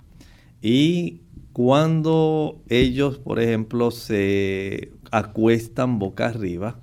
[0.62, 1.22] y
[1.52, 6.78] cuando ellos, por ejemplo, se acuestan boca arriba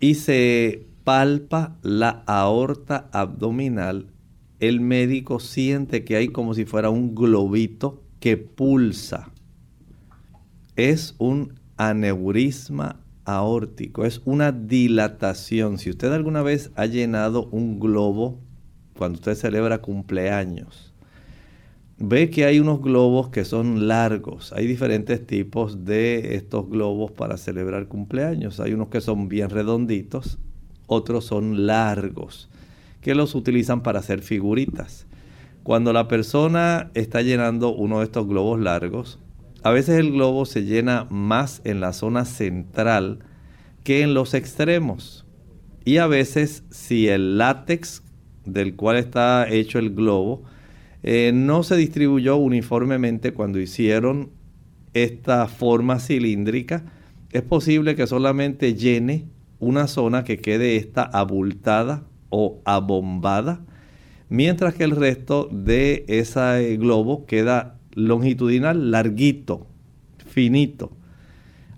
[0.00, 4.06] y se palpa la aorta abdominal,
[4.60, 9.30] el médico siente que hay como si fuera un globito que pulsa.
[10.74, 15.78] Es un aneurisma aórtico, es una dilatación.
[15.78, 18.38] Si usted alguna vez ha llenado un globo
[18.96, 20.94] cuando usted celebra cumpleaños,
[21.98, 24.52] ve que hay unos globos que son largos.
[24.52, 28.60] Hay diferentes tipos de estos globos para celebrar cumpleaños.
[28.60, 30.38] Hay unos que son bien redonditos,
[30.86, 32.48] otros son largos,
[33.00, 35.06] que los utilizan para hacer figuritas.
[35.64, 39.18] Cuando la persona está llenando uno de estos globos largos,
[39.66, 43.18] a veces el globo se llena más en la zona central
[43.82, 45.26] que en los extremos.
[45.84, 48.04] Y a veces si el látex
[48.44, 50.44] del cual está hecho el globo
[51.02, 54.30] eh, no se distribuyó uniformemente cuando hicieron
[54.94, 56.84] esta forma cilíndrica,
[57.32, 59.26] es posible que solamente llene
[59.58, 63.64] una zona que quede esta abultada o abombada,
[64.28, 69.66] mientras que el resto de ese globo queda longitudinal, larguito,
[70.24, 70.92] finito.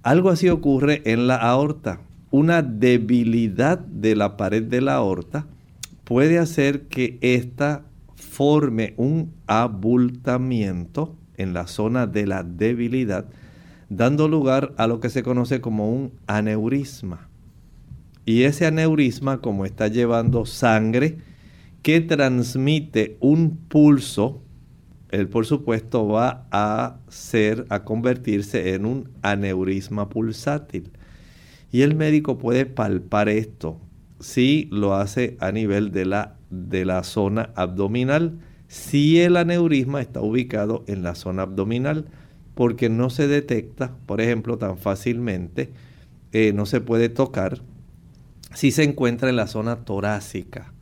[0.02, 2.00] Algo así ocurre en la aorta.
[2.30, 5.46] Una debilidad de la pared de la aorta
[6.04, 7.84] puede hacer que esta
[8.16, 13.26] forme un abultamiento en la zona de la debilidad,
[13.88, 17.28] dando lugar a lo que se conoce como un aneurisma.
[18.26, 21.18] Y ese aneurisma, como está llevando sangre
[21.82, 24.42] que transmite un pulso,
[25.10, 30.90] él por supuesto va a ser, a convertirse en un aneurisma pulsátil.
[31.70, 33.80] Y el médico puede palpar esto
[34.20, 40.20] si lo hace a nivel de la, de la zona abdominal, si el aneurisma está
[40.20, 42.06] ubicado en la zona abdominal,
[42.54, 45.70] porque no se detecta, por ejemplo, tan fácilmente,
[46.32, 47.62] eh, no se puede tocar
[48.52, 50.72] si se encuentra en la zona torácica.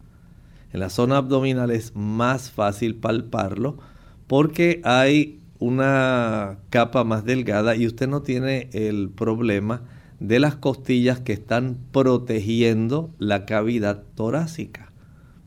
[0.72, 3.78] En la zona abdominal es más fácil palparlo
[4.26, 9.82] porque hay una capa más delgada y usted no tiene el problema
[10.20, 14.92] de las costillas que están protegiendo la cavidad torácica.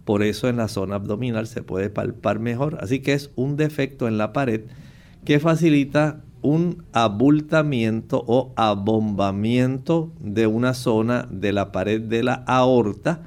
[0.06, 2.78] Por eso en la zona abdominal se puede palpar mejor.
[2.82, 4.62] Así que es un defecto en la pared
[5.24, 13.24] que facilita un abultamiento o abombamiento de una zona de la pared de la aorta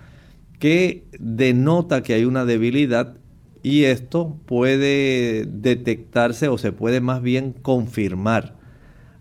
[0.59, 3.17] que denota que hay una debilidad
[3.63, 8.57] y esto puede detectarse o se puede más bien confirmar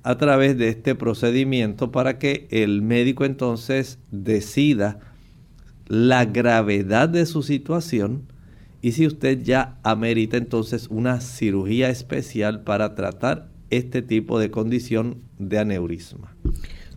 [0.03, 4.99] a través de este procedimiento para que el médico entonces decida
[5.87, 8.23] la gravedad de su situación
[8.81, 15.17] y si usted ya amerita entonces una cirugía especial para tratar este tipo de condición
[15.37, 16.35] de aneurisma.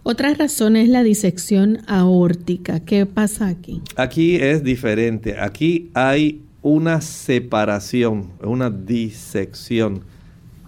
[0.03, 2.81] Otra razón es la disección aórtica.
[2.81, 3.81] ¿Qué pasa aquí?
[3.97, 5.39] Aquí es diferente.
[5.39, 10.01] Aquí hay una separación, una disección.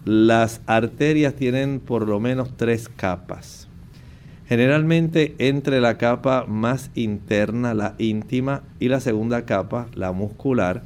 [0.05, 3.67] Las arterias tienen por lo menos tres capas.
[4.47, 10.83] Generalmente entre la capa más interna, la íntima, y la segunda capa, la muscular,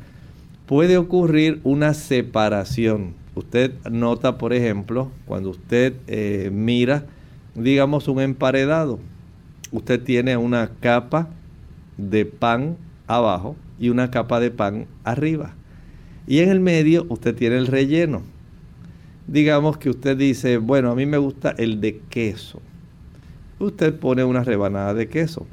[0.67, 3.15] puede ocurrir una separación.
[3.35, 7.07] Usted nota, por ejemplo, cuando usted eh, mira,
[7.57, 9.01] digamos, un emparedado,
[9.73, 11.31] usted tiene una capa
[11.97, 12.77] de pan
[13.09, 15.55] abajo y una capa de pan arriba.
[16.27, 18.23] Y en el medio usted tiene el relleno.
[19.27, 22.61] Digamos que usted dice, bueno, a mí me gusta el de queso.
[23.59, 25.47] Usted pone una rebanada de queso.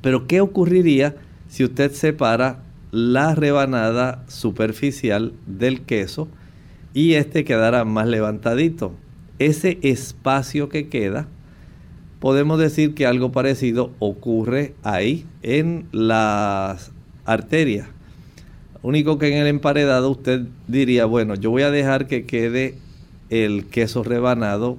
[0.00, 1.14] Pero ¿qué ocurriría
[1.48, 6.28] si usted separa la rebanada superficial del queso?
[6.94, 8.92] y este quedará más levantadito.
[9.40, 11.26] Ese espacio que queda,
[12.20, 16.92] podemos decir que algo parecido ocurre ahí en las
[17.24, 17.88] arterias.
[18.82, 22.74] Único que en el emparedado usted diría, bueno, yo voy a dejar que quede
[23.30, 24.76] el queso rebanado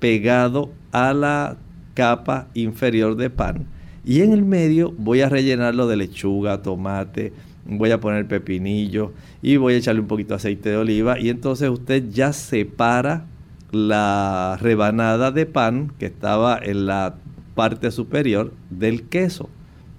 [0.00, 1.56] pegado a la
[1.94, 3.66] capa inferior de pan
[4.04, 7.32] y en el medio voy a rellenarlo de lechuga, tomate,
[7.66, 11.30] voy a poner pepinillo y voy a echarle un poquito de aceite de oliva y
[11.30, 13.26] entonces usted ya separa
[13.70, 17.16] la rebanada de pan que estaba en la
[17.54, 19.48] parte superior del queso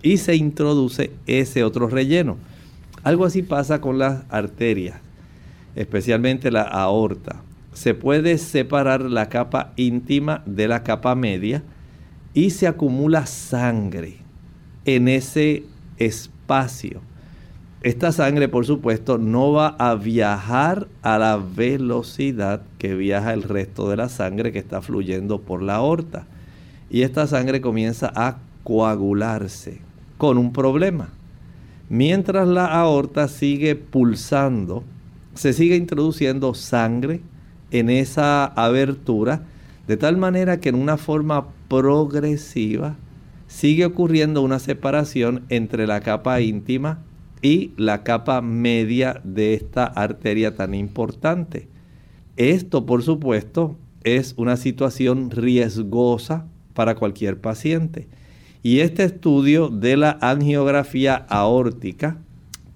[0.05, 2.37] y se introduce ese otro relleno.
[3.03, 4.99] Algo así pasa con las arterias,
[5.75, 7.41] especialmente la aorta.
[7.73, 11.63] Se puede separar la capa íntima de la capa media
[12.33, 14.17] y se acumula sangre
[14.85, 15.63] en ese
[15.97, 17.01] espacio
[17.85, 23.91] esta sangre, por supuesto, no va a viajar a la velocidad que viaja el resto
[23.91, 26.25] de la sangre que está fluyendo por la aorta.
[26.89, 29.84] Y esta sangre comienza a coagularse
[30.17, 31.09] con un problema.
[31.89, 34.83] Mientras la aorta sigue pulsando,
[35.35, 37.21] se sigue introduciendo sangre
[37.71, 39.43] en esa abertura,
[39.87, 42.95] de tal manera que en una forma progresiva
[43.47, 47.03] sigue ocurriendo una separación entre la capa íntima
[47.41, 51.67] y la capa media de esta arteria tan importante.
[52.37, 58.07] Esto, por supuesto, es una situación riesgosa para cualquier paciente.
[58.65, 62.17] Y este estudio de la angiografía aórtica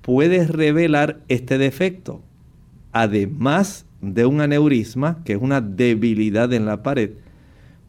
[0.04, 2.22] puede revelar este defecto.
[2.92, 7.14] Además de un aneurisma, que es una debilidad en la pared,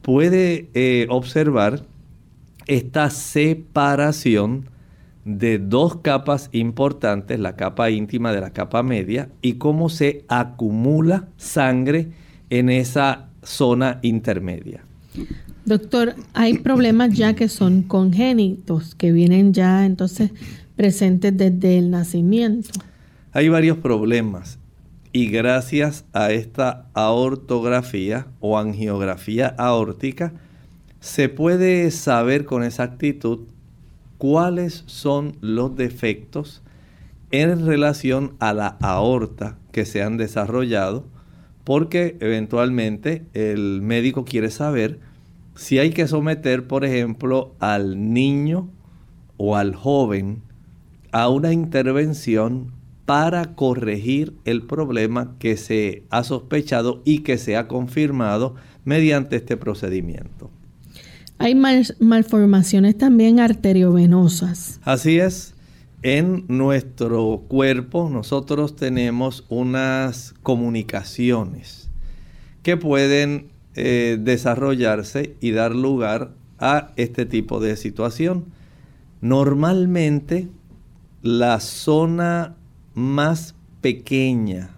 [0.01, 1.83] puede eh, observar
[2.65, 4.65] esta separación
[5.23, 11.27] de dos capas importantes, la capa íntima de la capa media, y cómo se acumula
[11.37, 12.07] sangre
[12.49, 14.83] en esa zona intermedia.
[15.65, 20.31] Doctor, hay problemas ya que son congénitos, que vienen ya entonces
[20.75, 22.71] presentes desde el nacimiento.
[23.31, 24.57] Hay varios problemas
[25.13, 30.33] y gracias a esta aortografía o angiografía aórtica
[30.99, 33.41] se puede saber con exactitud
[34.17, 36.61] cuáles son los defectos
[37.31, 41.05] en relación a la aorta que se han desarrollado,
[41.63, 44.99] porque eventualmente el médico quiere saber
[45.61, 48.67] si hay que someter, por ejemplo, al niño
[49.37, 50.41] o al joven
[51.11, 52.71] a una intervención
[53.05, 58.55] para corregir el problema que se ha sospechado y que se ha confirmado
[58.85, 60.49] mediante este procedimiento.
[61.37, 61.53] hay
[61.99, 64.79] malformaciones también arteriovenosas.
[64.81, 65.53] Así es.
[66.01, 71.91] En nuestro cuerpo nosotros tenemos unas comunicaciones
[72.63, 78.45] que pueden eh, desarrollarse y dar lugar a este tipo de situación.
[79.21, 80.47] Normalmente
[81.21, 82.55] la zona
[82.93, 84.71] más pequeña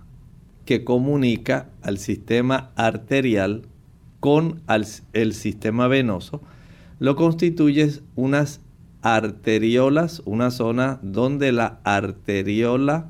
[0.65, 3.63] que comunica al sistema arterial
[4.19, 4.61] con
[5.13, 6.41] el sistema venoso
[6.99, 8.61] lo constituye unas
[9.01, 13.09] arteriolas, una zona donde la arteriola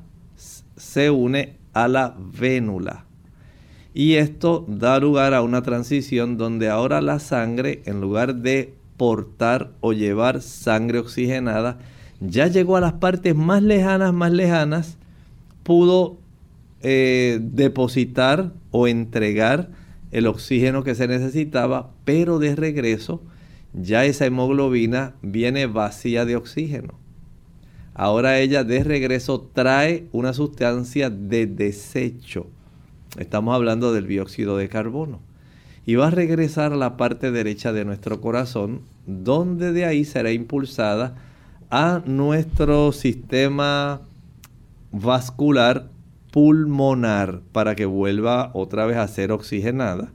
[0.76, 3.03] se une a la vénula.
[3.94, 9.70] Y esto da lugar a una transición donde ahora la sangre, en lugar de portar
[9.80, 11.78] o llevar sangre oxigenada,
[12.20, 14.98] ya llegó a las partes más lejanas, más lejanas,
[15.62, 16.18] pudo
[16.82, 19.70] eh, depositar o entregar
[20.10, 23.22] el oxígeno que se necesitaba, pero de regreso
[23.72, 26.94] ya esa hemoglobina viene vacía de oxígeno.
[27.94, 32.46] Ahora ella de regreso trae una sustancia de desecho.
[33.16, 35.20] Estamos hablando del dióxido de carbono.
[35.86, 40.32] Y va a regresar a la parte derecha de nuestro corazón, donde de ahí será
[40.32, 41.14] impulsada
[41.70, 44.00] a nuestro sistema
[44.92, 45.88] vascular
[46.30, 50.10] pulmonar para que vuelva otra vez a ser oxigenada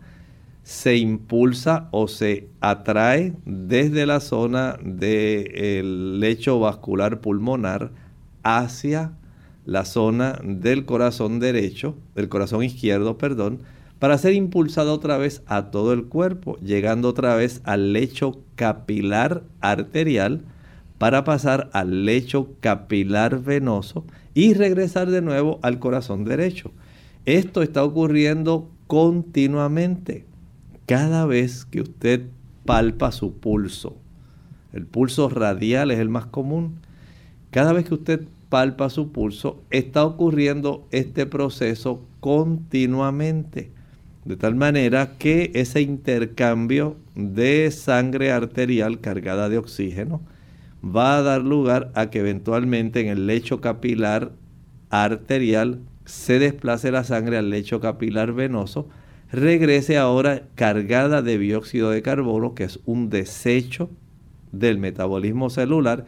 [0.70, 7.90] se impulsa o se atrae desde la zona del lecho vascular pulmonar
[8.44, 9.14] hacia
[9.70, 13.60] la zona del corazón derecho, del corazón izquierdo, perdón,
[14.00, 19.44] para ser impulsado otra vez a todo el cuerpo, llegando otra vez al lecho capilar
[19.62, 20.42] arterial
[20.98, 26.72] para pasar al lecho capilar venoso y regresar de nuevo al corazón derecho.
[27.26, 30.26] Esto está ocurriendo continuamente
[30.88, 32.24] cada vez que usted
[32.66, 33.98] palpa su pulso,
[34.74, 36.80] el pulso radial es el más común,
[37.52, 43.72] cada vez que usted palpa su pulso, está ocurriendo este proceso continuamente.
[44.26, 50.22] De tal manera que ese intercambio de sangre arterial cargada de oxígeno
[50.84, 54.32] va a dar lugar a que eventualmente en el lecho capilar
[54.90, 58.88] arterial se desplace la sangre al lecho capilar venoso
[59.32, 63.90] regrese ahora cargada de dióxido de carbono, que es un desecho
[64.52, 66.06] del metabolismo celular,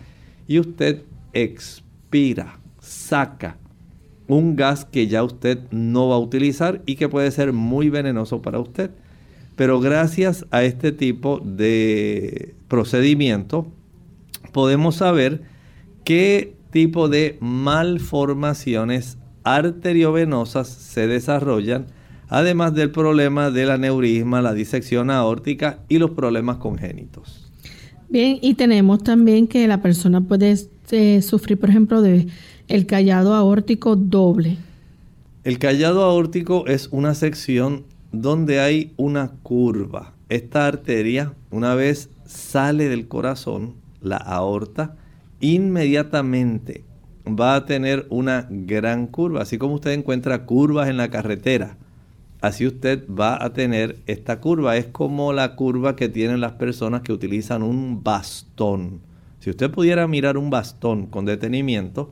[0.47, 1.03] y usted
[2.79, 3.57] saca
[4.27, 8.41] un gas que ya usted no va a utilizar y que puede ser muy venenoso
[8.41, 8.91] para usted.
[9.55, 13.67] Pero gracias a este tipo de procedimiento
[14.53, 15.43] podemos saber
[16.03, 21.87] qué tipo de malformaciones arteriovenosas se desarrollan
[22.31, 27.51] además del problema del aneurisma, la disección aórtica y los problemas congénitos.
[28.07, 30.57] Bien, y tenemos también que la persona puede
[31.21, 32.27] sufrir, por ejemplo, de
[32.67, 34.57] el callado aórtico doble.
[35.43, 40.13] El callado aórtico es una sección donde hay una curva.
[40.29, 44.95] Esta arteria, una vez sale del corazón, la aorta,
[45.39, 46.83] inmediatamente
[47.27, 49.41] va a tener una gran curva.
[49.41, 51.77] Así como usted encuentra curvas en la carretera,
[52.41, 54.77] así usted va a tener esta curva.
[54.77, 59.01] Es como la curva que tienen las personas que utilizan un bastón.
[59.41, 62.11] Si usted pudiera mirar un bastón con detenimiento,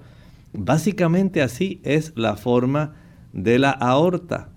[0.51, 2.95] básicamente así es la forma
[3.33, 4.49] de la aorta.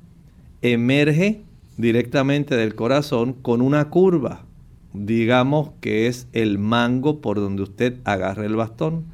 [0.62, 1.42] Emerge
[1.76, 4.46] directamente del corazón con una curva.
[4.94, 9.04] Digamos que es el mango por donde usted agarra el bastón.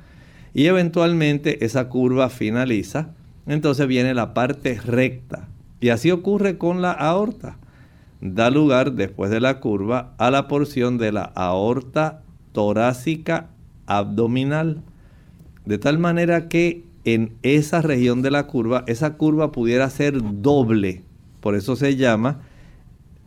[0.54, 3.10] Y eventualmente esa curva finaliza.
[3.48, 5.48] Entonces viene la parte recta
[5.80, 7.58] y así ocurre con la aorta.
[8.20, 12.22] Da lugar después de la curva a la porción de la aorta
[12.52, 13.50] torácica
[13.86, 14.82] abdominal.
[15.64, 21.02] De tal manera que en esa región de la curva, esa curva pudiera ser doble.
[21.40, 22.40] Por eso se llama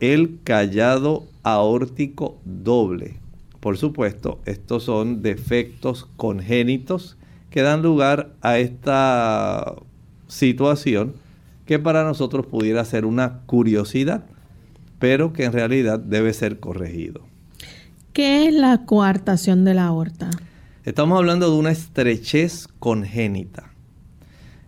[0.00, 3.16] el callado aórtico doble.
[3.60, 7.16] Por supuesto, estos son defectos congénitos
[7.50, 9.74] que dan lugar a esta
[10.26, 11.14] situación
[11.66, 14.24] que para nosotros pudiera ser una curiosidad,
[14.98, 17.31] pero que en realidad debe ser corregido.
[18.12, 20.30] ¿Qué es la coartación de la aorta?
[20.84, 23.72] Estamos hablando de una estrechez congénita.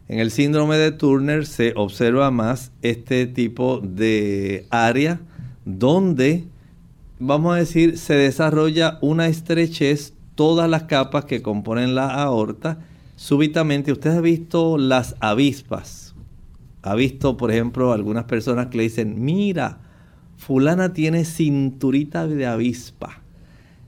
[0.08, 5.20] En el síndrome de Turner se observa más este tipo de área
[5.64, 6.44] donde,
[7.18, 12.78] vamos a decir, se desarrolla una estrechez, todas las capas que componen la aorta.
[13.16, 16.04] Súbitamente, usted ha visto las avispas
[16.84, 19.78] ha visto, por ejemplo, algunas personas que le dicen, mira,
[20.36, 23.23] fulana tiene cinturita de avispa.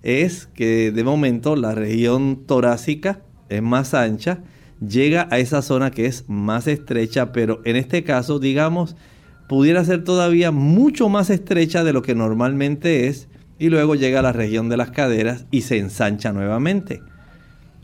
[0.03, 4.43] Es que de momento la región torácica es más ancha,
[4.87, 8.97] llega a esa zona que es más estrecha, pero en este caso, digamos,
[9.49, 13.29] pudiera ser todavía mucho más estrecha de lo que normalmente es
[13.59, 17.01] y luego llega a la región de las caderas y se ensancha nuevamente.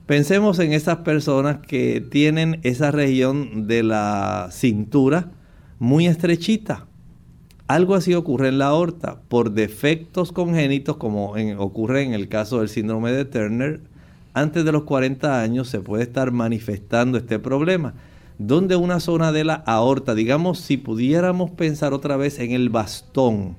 [0.06, 5.30] Pensemos en esas personas que tienen esa región de la cintura
[5.78, 6.86] muy estrechita.
[7.66, 12.68] Algo así ocurre en la aorta por defectos congénitos como ocurre en el caso del
[12.68, 13.80] síndrome de Turner.
[14.34, 17.94] Antes de los 40 años se puede estar manifestando este problema
[18.38, 23.56] donde una zona de la aorta, digamos si pudiéramos pensar otra vez en el bastón,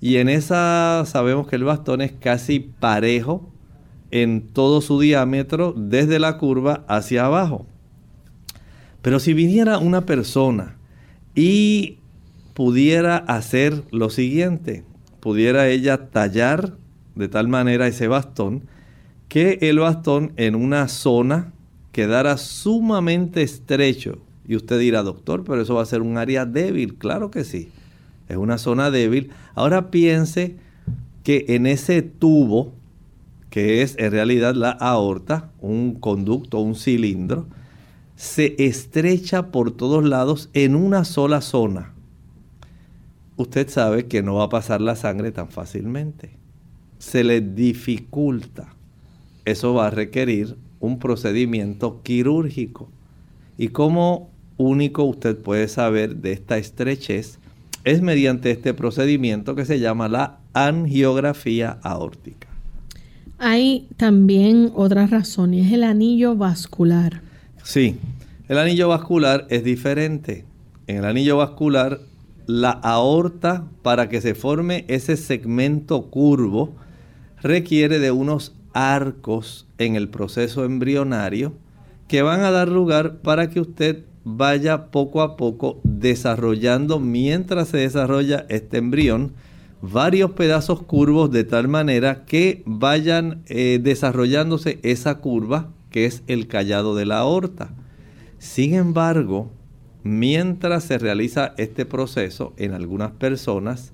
[0.00, 3.48] y en esa sabemos que el bastón es casi parejo
[4.10, 7.66] en todo su diámetro desde la curva hacia abajo.
[9.00, 10.76] Pero si viniera una persona
[11.34, 11.98] y
[12.54, 14.84] pudiera hacer lo siguiente,
[15.20, 16.76] pudiera ella tallar
[17.14, 18.64] de tal manera ese bastón
[19.28, 21.52] que el bastón en una zona
[21.92, 24.18] quedara sumamente estrecho.
[24.46, 26.96] Y usted dirá, doctor, pero eso va a ser un área débil.
[26.96, 27.70] Claro que sí,
[28.28, 29.30] es una zona débil.
[29.54, 30.56] Ahora piense
[31.22, 32.72] que en ese tubo
[33.54, 37.46] que es en realidad la aorta, un conducto, un cilindro,
[38.16, 41.93] se estrecha por todos lados en una sola zona.
[43.36, 46.30] Usted sabe que no va a pasar la sangre tan fácilmente.
[46.98, 48.74] Se le dificulta.
[49.44, 52.88] Eso va a requerir un procedimiento quirúrgico.
[53.58, 57.38] Y como único usted puede saber de esta estrechez
[57.84, 62.48] es mediante este procedimiento que se llama la angiografía aórtica.
[63.38, 67.20] Hay también otra razón y es el anillo vascular.
[67.62, 67.96] Sí,
[68.48, 70.44] el anillo vascular es diferente.
[70.86, 72.00] En el anillo vascular,
[72.46, 76.74] la aorta, para que se forme ese segmento curvo,
[77.42, 81.52] requiere de unos arcos en el proceso embrionario
[82.08, 87.78] que van a dar lugar para que usted vaya poco a poco desarrollando mientras se
[87.78, 89.32] desarrolla este embrión
[89.82, 96.48] varios pedazos curvos de tal manera que vayan eh, desarrollándose esa curva que es el
[96.48, 97.70] callado de la aorta.
[98.38, 99.50] Sin embargo,
[100.04, 103.92] mientras se realiza este proceso en algunas personas,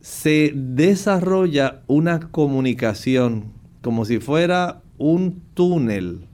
[0.00, 3.52] se desarrolla una comunicación
[3.82, 6.26] como si fuera un túnel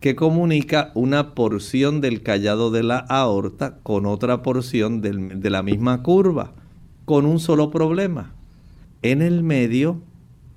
[0.00, 6.02] que comunica una porción del callado de la aorta con otra porción de la misma
[6.02, 6.52] curva
[7.04, 8.32] con un solo problema.
[9.02, 10.00] En el medio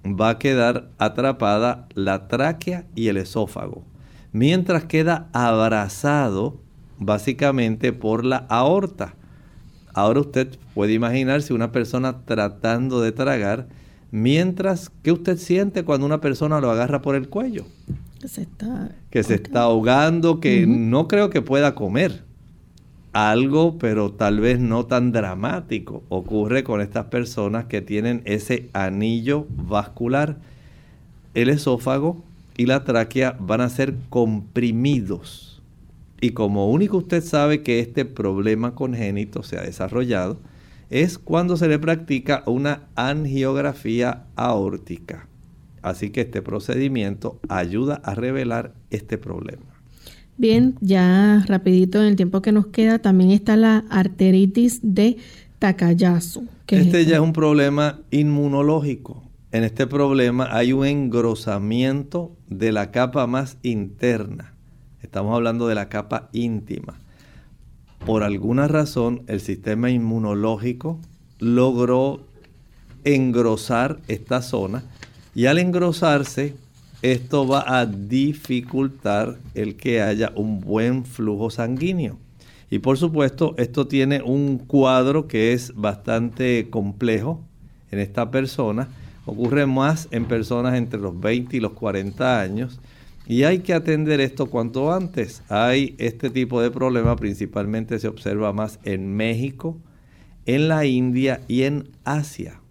[0.06, 3.84] va a quedar atrapada la tráquea y el esófago,
[4.32, 6.65] mientras queda abrazado
[7.00, 9.16] básicamente por la aorta.
[9.94, 13.68] Ahora usted puede imaginarse una persona tratando de tragar,
[14.12, 17.66] mientras que usted siente cuando una persona lo agarra por el cuello.
[18.20, 22.24] Que se está, que se está ahogando, que no creo que pueda comer
[23.16, 29.48] algo, pero tal vez no tan dramático, ocurre con estas personas que tienen ese anillo
[29.50, 30.38] vascular.
[31.34, 32.22] El esófago
[32.58, 35.55] y la tráquea van a ser comprimidos.
[36.22, 40.40] Y como único usted sabe que este problema congénito se ha desarrollado,
[40.90, 45.28] es cuando se le practica una angiografía aórtica.
[45.82, 49.66] Así que este procedimiento ayuda a revelar este problema.
[50.38, 55.18] Bien, ya rapidito en el tiempo que nos queda, también está la arteritis de
[55.60, 56.48] Takayasu.
[56.68, 59.24] Este ya es un problema inmunológico.
[59.52, 64.55] En este problema hay un engrosamiento de la capa más interna.
[65.06, 66.96] Estamos hablando de la capa íntima.
[68.08, 71.00] Por alguna razón, el sistema inmunológico
[71.38, 72.22] logró
[73.04, 74.84] engrosar esta zona
[75.36, 76.56] y al engrosarse
[77.04, 82.18] esto va a dificultar el que haya un buen flujo sanguíneo.
[82.72, 87.42] Y por supuesto, esto tiene un cuadro que es bastante complejo
[87.92, 88.88] en esta persona.
[89.28, 92.80] Ocurre más en personas entre los 20 y los 40 años.
[93.28, 95.42] Y hay que atender esto cuanto antes.
[95.50, 99.78] Hay este tipo de problema, principalmente se observa más en México,
[100.46, 102.62] en la India y en Asia.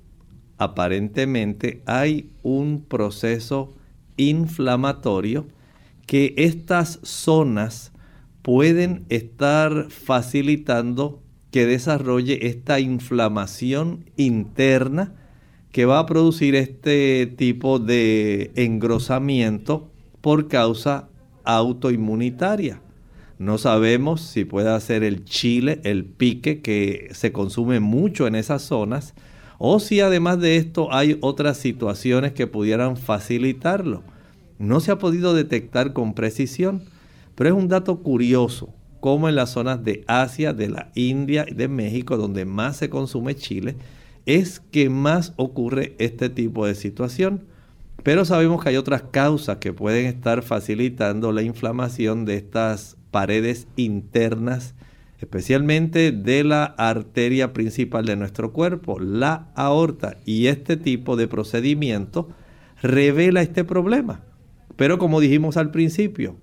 [0.59, 3.75] Aparentemente hay un proceso
[4.17, 5.47] inflamatorio
[6.07, 7.93] que estas zonas
[8.43, 15.15] pueden estar facilitando que desarrolle esta inflamación interna
[15.73, 19.94] que va a producir este tipo de engrosamiento
[20.25, 21.11] por causa
[21.45, 22.81] autoinmunitaria.
[23.39, 28.63] No sabemos si puede ser el chile, el pique que se consume mucho en esas
[28.63, 29.13] zonas,
[29.59, 34.03] o si además de esto hay otras situaciones que pudieran facilitarlo.
[34.59, 36.85] No se ha podido detectar con precisión,
[37.35, 41.53] pero es un dato curioso como en las zonas de Asia, de la India y
[41.53, 43.77] de México, donde más se consume chile,
[44.25, 47.45] es que más ocurre este tipo de situación.
[48.05, 53.67] Pero sabemos que hay otras causas que pueden estar facilitando la inflamación de estas paredes
[53.77, 54.75] internas,
[55.21, 60.19] especialmente de la arteria principal de nuestro cuerpo, la aorta.
[60.27, 62.29] Y este tipo de procedimiento
[62.83, 64.21] revela este problema.
[64.77, 66.37] Pero como dijimos al principio,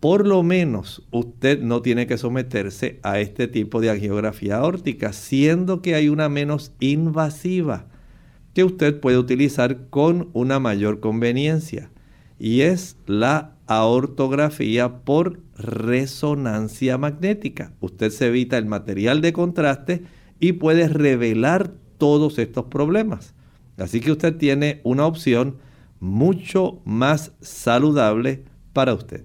[0.00, 5.80] por lo menos usted no tiene que someterse a este tipo de angiografía aórtica, siendo
[5.80, 7.86] que hay una menos invasiva
[8.54, 11.90] que usted puede utilizar con una mayor conveniencia
[12.38, 17.72] y es la aortografía por resonancia magnética.
[17.80, 20.02] Usted se evita el material de contraste
[20.40, 23.34] y puede revelar todos estos problemas.
[23.76, 25.56] Así que usted tiene una opción
[26.00, 29.22] mucho más saludable para usted.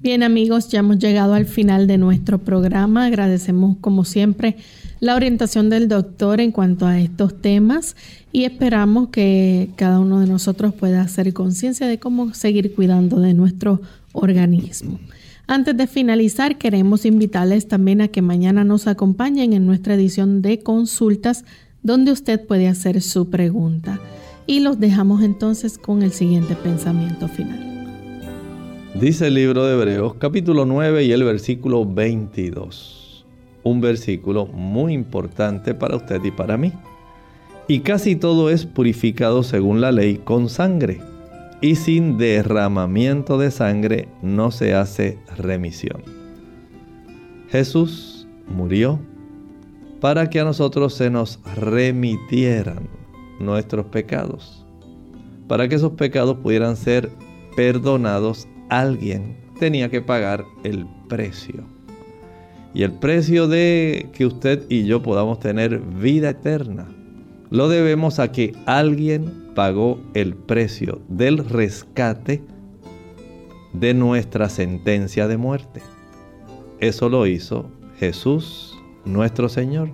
[0.00, 3.06] Bien amigos, ya hemos llegado al final de nuestro programa.
[3.06, 4.56] Agradecemos como siempre
[5.02, 7.96] la orientación del doctor en cuanto a estos temas
[8.30, 13.34] y esperamos que cada uno de nosotros pueda hacer conciencia de cómo seguir cuidando de
[13.34, 13.80] nuestro
[14.12, 15.00] organismo.
[15.48, 20.60] Antes de finalizar, queremos invitarles también a que mañana nos acompañen en nuestra edición de
[20.60, 21.44] consultas
[21.82, 23.98] donde usted puede hacer su pregunta.
[24.46, 28.20] Y los dejamos entonces con el siguiente pensamiento final.
[29.00, 33.01] Dice el libro de Hebreos capítulo 9 y el versículo 22.
[33.64, 36.72] Un versículo muy importante para usted y para mí.
[37.68, 41.00] Y casi todo es purificado según la ley con sangre.
[41.60, 46.02] Y sin derramamiento de sangre no se hace remisión.
[47.50, 48.98] Jesús murió
[50.00, 52.88] para que a nosotros se nos remitieran
[53.38, 54.66] nuestros pecados.
[55.46, 57.10] Para que esos pecados pudieran ser
[57.54, 61.71] perdonados alguien tenía que pagar el precio.
[62.74, 66.88] Y el precio de que usted y yo podamos tener vida eterna
[67.52, 72.40] lo debemos a que alguien pagó el precio del rescate
[73.74, 75.82] de nuestra sentencia de muerte.
[76.80, 77.66] Eso lo hizo
[77.98, 79.90] Jesús, nuestro Señor.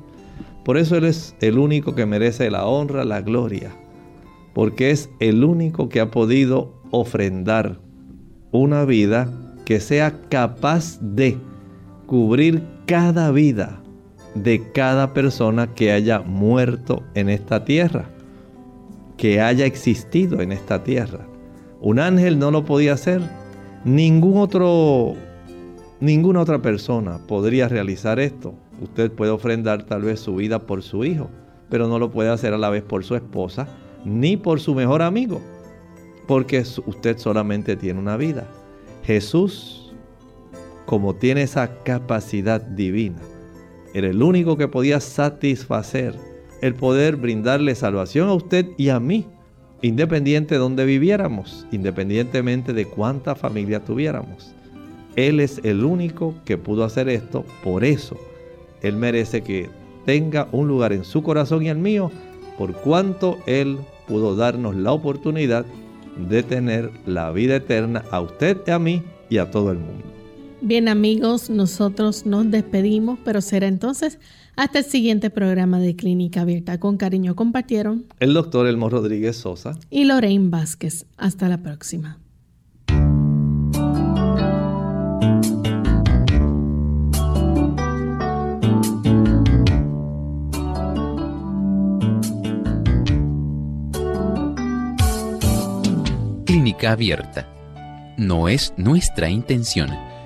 [0.64, 3.72] Por eso Él es el único que merece la honra, la gloria,
[4.54, 7.80] porque es el único que ha podido ofrendar
[8.52, 9.32] una vida
[9.64, 11.38] que sea capaz de
[12.08, 13.80] cubrir cada vida
[14.34, 18.10] de cada persona que haya muerto en esta tierra,
[19.16, 21.28] que haya existido en esta tierra.
[21.80, 23.22] Un ángel no lo podía hacer,
[23.84, 25.14] ningún otro
[26.00, 28.54] ninguna otra persona podría realizar esto.
[28.82, 31.30] Usted puede ofrendar tal vez su vida por su hijo,
[31.68, 33.68] pero no lo puede hacer a la vez por su esposa
[34.04, 35.40] ni por su mejor amigo
[36.28, 38.46] porque usted solamente tiene una vida.
[39.02, 39.77] Jesús,
[40.88, 43.18] como tiene esa capacidad divina,
[43.92, 46.14] era el único que podía satisfacer
[46.62, 49.26] el poder brindarle salvación a usted y a mí,
[49.82, 54.54] independiente de donde viviéramos, independientemente de cuánta familia tuviéramos.
[55.14, 58.16] Él es el único que pudo hacer esto, por eso
[58.80, 59.68] Él merece que
[60.06, 62.10] tenga un lugar en su corazón y el mío,
[62.56, 63.76] por cuanto Él
[64.06, 65.66] pudo darnos la oportunidad
[66.30, 70.17] de tener la vida eterna a usted a mí y a todo el mundo.
[70.60, 74.18] Bien amigos, nosotros nos despedimos, pero será entonces
[74.56, 76.80] hasta el siguiente programa de Clínica Abierta.
[76.80, 81.06] Con cariño compartieron el doctor Elmo Rodríguez Sosa y Lorraine Vázquez.
[81.16, 82.18] Hasta la próxima.
[96.86, 97.46] abierta.
[98.16, 99.90] No es nuestra intención